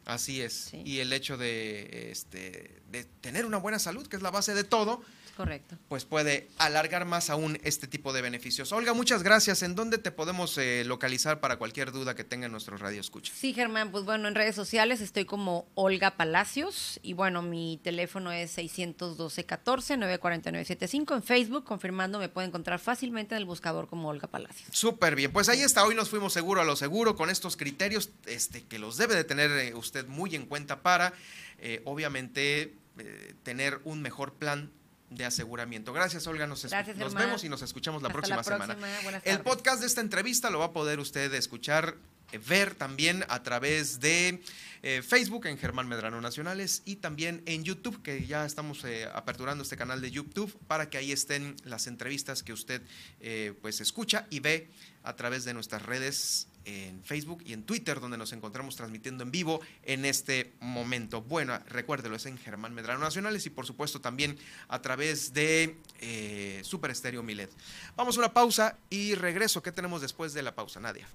Así 0.07 0.41
es. 0.41 0.53
Sí. 0.71 0.81
Y 0.85 0.99
el 0.99 1.11
hecho 1.13 1.37
de, 1.37 2.09
este, 2.11 2.81
de 2.89 3.03
tener 3.21 3.45
una 3.45 3.57
buena 3.57 3.77
salud, 3.77 4.07
que 4.07 4.15
es 4.15 4.21
la 4.21 4.31
base 4.31 4.53
de 4.53 4.63
todo, 4.63 5.01
Correcto. 5.35 5.75
pues 5.87 6.05
puede 6.05 6.47
alargar 6.57 7.05
más 7.05 7.29
aún 7.29 7.59
este 7.63 7.85
tipo 7.87 8.11
de 8.13 8.21
beneficios. 8.23 8.71
Olga, 8.71 8.93
muchas 8.93 9.21
gracias. 9.21 9.61
¿En 9.61 9.75
dónde 9.75 9.99
te 9.99 10.09
podemos 10.11 10.57
eh, 10.57 10.83
localizar 10.85 11.39
para 11.39 11.57
cualquier 11.57 11.91
duda 11.91 12.15
que 12.15 12.23
tenga 12.23 12.47
nuestro 12.47 12.75
radio 12.77 12.99
escucha? 13.01 13.31
Sí, 13.35 13.53
Germán, 13.53 13.91
pues 13.91 14.03
bueno, 14.03 14.27
en 14.27 14.33
redes 14.33 14.55
sociales 14.55 14.99
estoy 14.99 15.25
como 15.25 15.67
Olga 15.75 16.17
Palacios 16.17 16.99
y 17.03 17.13
bueno, 17.13 17.43
mi 17.43 17.79
teléfono 17.83 18.31
es 18.31 18.57
612-14-949-75. 18.57 21.15
En 21.15 21.23
Facebook, 21.23 21.63
confirmando, 21.63 22.19
me 22.19 22.29
puede 22.29 22.47
encontrar 22.47 22.79
fácilmente 22.79 23.35
en 23.35 23.39
el 23.39 23.45
buscador 23.45 23.87
como 23.87 24.09
Olga 24.09 24.27
Palacios. 24.27 24.69
Súper 24.71 25.15
bien, 25.15 25.31
pues 25.31 25.49
ahí 25.49 25.61
está, 25.61 25.85
hoy 25.85 25.95
nos 25.95 26.09
fuimos 26.09 26.33
seguro 26.33 26.61
a 26.61 26.65
lo 26.65 26.75
seguro 26.75 27.15
con 27.15 27.29
estos 27.29 27.57
criterios 27.57 28.09
este, 28.25 28.63
que 28.63 28.79
los 28.79 28.97
debe 28.97 29.15
de 29.15 29.23
tener 29.23 29.51
eh, 29.51 29.73
usted 29.97 30.07
muy 30.07 30.35
en 30.35 30.45
cuenta 30.45 30.81
para, 30.81 31.13
eh, 31.59 31.81
obviamente, 31.85 32.73
eh, 32.99 33.33
tener 33.43 33.79
un 33.83 34.01
mejor 34.01 34.33
plan 34.33 34.71
de 35.09 35.25
aseguramiento. 35.25 35.93
Gracias, 35.93 36.27
Olga, 36.27 36.47
nos, 36.47 36.65
Gracias, 36.65 36.97
nos 36.97 37.13
vemos 37.13 37.43
y 37.43 37.49
nos 37.49 37.61
escuchamos 37.61 38.01
la 38.01 38.09
Hasta 38.09 38.13
próxima 38.13 38.37
la 38.37 38.43
semana. 38.43 38.75
buenas 39.03 39.25
El 39.25 39.37
tardes. 39.37 39.39
podcast 39.53 39.79
de 39.81 39.87
esta 39.87 40.01
entrevista 40.01 40.49
lo 40.49 40.59
va 40.59 40.65
a 40.65 40.73
poder 40.73 40.99
usted 40.99 41.33
escuchar, 41.33 41.95
eh, 42.33 42.39
ver 42.39 42.75
también 42.75 43.23
a 43.29 43.41
través 43.41 44.01
de 44.01 44.41
eh, 44.83 45.01
Facebook 45.01 45.47
en 45.47 45.57
Germán 45.57 45.87
Medrano 45.87 46.19
Nacionales 46.19 46.81
y 46.83 46.97
también 46.97 47.41
en 47.45 47.63
YouTube, 47.63 48.01
que 48.03 48.27
ya 48.27 48.45
estamos 48.45 48.83
eh, 48.83 49.07
aperturando 49.13 49.63
este 49.63 49.77
canal 49.77 50.01
de 50.01 50.11
YouTube 50.11 50.55
para 50.67 50.89
que 50.89 50.97
ahí 50.97 51.13
estén 51.13 51.55
las 51.63 51.87
entrevistas 51.87 52.43
que 52.43 52.51
usted 52.51 52.81
eh, 53.21 53.53
pues 53.61 53.79
escucha 53.79 54.27
y 54.29 54.41
ve 54.41 54.69
a 55.03 55.15
través 55.15 55.45
de 55.45 55.53
nuestras 55.53 55.83
redes 55.83 56.47
en 56.67 57.03
Facebook 57.03 57.43
y 57.45 57.53
en 57.53 57.63
Twitter, 57.63 57.99
donde 57.99 58.17
nos 58.17 58.33
encontramos 58.33 58.75
transmitiendo 58.75 59.23
en 59.23 59.31
vivo 59.31 59.61
en 59.83 60.03
este 60.03 60.53
momento. 60.59 61.21
Bueno, 61.21 61.57
recuérdelo, 61.67 62.15
es 62.15 62.25
en 62.25 62.37
Germán 62.37 62.73
Medrano 62.73 62.99
Nacionales 62.99 63.45
y 63.45 63.49
por 63.49 63.65
supuesto 63.65 64.01
también 64.01 64.37
a 64.67 64.81
través 64.81 65.33
de 65.33 65.77
eh, 66.01 66.61
Super 66.63 66.91
Estéreo 66.91 67.23
Milet. 67.23 67.51
Vamos 67.95 68.17
a 68.17 68.19
una 68.19 68.33
pausa 68.33 68.77
y 68.89 69.15
regreso. 69.15 69.61
¿Qué 69.61 69.71
tenemos 69.71 70.01
después 70.01 70.33
de 70.33 70.41
la 70.41 70.55
pausa, 70.55 70.79
Nadia? 70.79 71.05